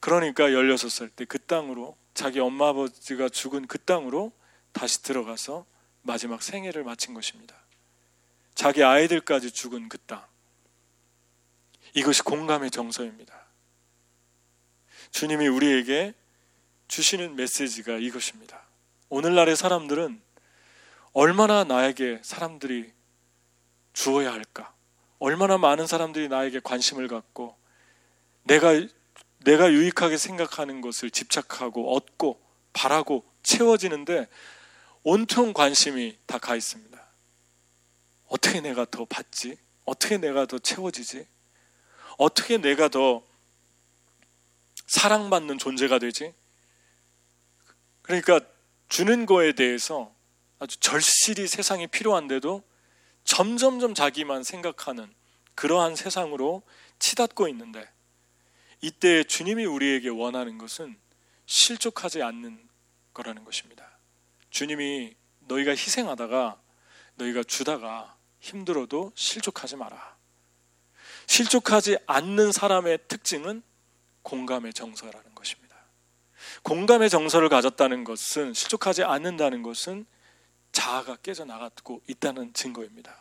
그러니까 0.00 0.48
16살 0.48 1.14
때 1.14 1.24
그 1.24 1.38
땅으로 1.38 1.96
자기 2.14 2.38
엄마 2.40 2.68
아버지가 2.68 3.28
죽은 3.28 3.66
그 3.66 3.78
땅으로 3.78 4.32
다시 4.72 5.02
들어가서 5.02 5.66
마지막 6.02 6.42
생애를 6.42 6.84
마친 6.84 7.12
것입니다. 7.12 7.56
자기 8.54 8.84
아이들까지 8.84 9.50
죽은 9.50 9.88
그 9.88 9.98
땅. 9.98 10.24
이것이 11.94 12.22
공감의 12.22 12.70
정서입니다. 12.70 13.44
주님이 15.10 15.46
우리에게 15.48 16.14
주시는 16.88 17.36
메시지가 17.36 17.98
이것입니다. 17.98 18.62
오늘날의 19.08 19.56
사람들은 19.56 20.20
얼마나 21.12 21.62
나에게 21.62 22.20
사람들이 22.22 22.92
주어야 23.92 24.32
할까? 24.32 24.74
얼마나 25.20 25.56
많은 25.56 25.86
사람들이 25.86 26.28
나에게 26.28 26.60
관심을 26.60 27.06
갖고 27.06 27.56
내가 28.42 28.72
내가 29.44 29.70
유익하게 29.70 30.16
생각하는 30.16 30.80
것을 30.80 31.10
집착하고 31.10 31.94
얻고 31.94 32.40
바라고 32.72 33.24
채워지는데 33.42 34.26
온통 35.02 35.52
관심이 35.52 36.16
다 36.26 36.38
가 36.38 36.56
있습니다. 36.56 36.94
어떻게 38.28 38.60
내가 38.60 38.84
더 38.86 39.04
받지? 39.04 39.56
어떻게 39.84 40.16
내가 40.16 40.46
더 40.46 40.58
채워지지? 40.58 41.26
어떻게 42.16 42.58
내가 42.58 42.88
더 42.88 43.22
사랑받는 44.86 45.58
존재가 45.58 45.98
되지? 45.98 46.32
그러니까 48.02 48.40
주는 48.88 49.26
거에 49.26 49.52
대해서 49.52 50.12
아주 50.58 50.78
절실히 50.80 51.46
세상이 51.46 51.86
필요한데도 51.86 52.62
점점점 53.24 53.94
자기만 53.94 54.42
생각하는 54.42 55.12
그러한 55.54 55.96
세상으로 55.96 56.62
치닫고 56.98 57.48
있는데 57.48 57.88
이때 58.84 59.24
주님이 59.24 59.64
우리에게 59.64 60.10
원하는 60.10 60.58
것은 60.58 60.94
실족하지 61.46 62.20
않는 62.20 62.68
거라는 63.14 63.42
것입니다. 63.42 63.98
주님이 64.50 65.16
너희가 65.40 65.70
희생하다가 65.70 66.60
너희가 67.14 67.44
주다가 67.44 68.14
힘들어도 68.40 69.10
실족하지 69.14 69.76
마라. 69.76 70.18
실족하지 71.26 71.96
않는 72.06 72.52
사람의 72.52 72.98
특징은 73.08 73.62
공감의 74.20 74.74
정서라는 74.74 75.34
것입니다. 75.34 75.76
공감의 76.62 77.08
정서를 77.08 77.48
가졌다는 77.48 78.04
것은 78.04 78.52
실족하지 78.52 79.02
않는다는 79.02 79.62
것은 79.62 80.04
자아가 80.72 81.16
깨져나가고 81.16 82.02
있다는 82.06 82.52
증거입니다. 82.52 83.16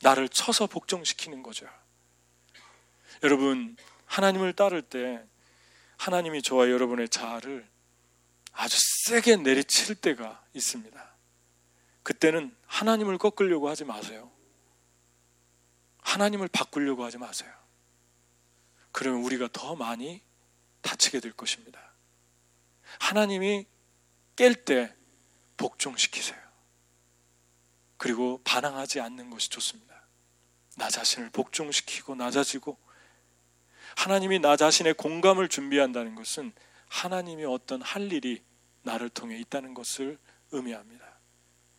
나를 0.00 0.30
쳐서 0.30 0.66
복종시키는 0.66 1.42
거죠. 1.42 1.68
여러분, 3.22 3.76
하나님을 4.12 4.52
따를 4.52 4.82
때 4.82 5.24
하나님이 5.96 6.42
저와 6.42 6.68
여러분의 6.68 7.08
자아를 7.08 7.66
아주 8.52 8.76
세게 9.06 9.36
내리칠 9.36 9.94
때가 9.94 10.44
있습니다. 10.52 11.14
그때는 12.02 12.54
하나님을 12.66 13.16
꺾으려고 13.16 13.70
하지 13.70 13.84
마세요. 13.84 14.30
하나님을 16.02 16.48
바꾸려고 16.48 17.04
하지 17.04 17.16
마세요. 17.16 17.50
그러면 18.90 19.22
우리가 19.22 19.48
더 19.50 19.76
많이 19.76 20.20
다치게 20.82 21.20
될 21.20 21.32
것입니다. 21.32 21.80
하나님이 22.98 23.64
깰 24.36 24.66
때 24.66 24.94
복종시키세요. 25.56 26.38
그리고 27.96 28.42
반항하지 28.44 29.00
않는 29.00 29.30
것이 29.30 29.48
좋습니다. 29.48 30.02
나 30.76 30.90
자신을 30.90 31.30
복종시키고 31.30 32.14
낮아지고 32.14 32.76
하나님이 33.96 34.38
나 34.38 34.56
자신의 34.56 34.94
공감을 34.94 35.48
준비한다는 35.48 36.14
것은 36.14 36.52
하나님이 36.88 37.44
어떤 37.44 37.80
할 37.82 38.12
일이 38.12 38.42
나를 38.82 39.08
통해 39.08 39.38
있다는 39.38 39.74
것을 39.74 40.18
의미합니다. 40.50 41.06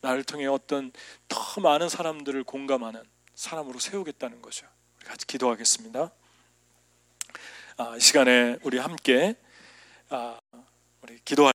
나를 0.01 0.23
통해 0.23 0.45
어떤 0.45 0.91
더 1.27 1.61
많은 1.61 1.89
사람들을 1.89 2.43
공감하는 2.43 3.03
사람으로 3.35 3.79
세우겠다는 3.79 4.41
거죠. 4.41 4.67
우리 4.97 5.05
같이 5.05 5.25
기도하겠습니다. 5.27 6.11
아, 7.77 7.95
이 7.95 7.99
시간에 7.99 8.57
우리 8.63 8.77
함께 8.77 9.35
아, 10.09 10.39
우리 11.01 11.19
기도할 11.25 11.51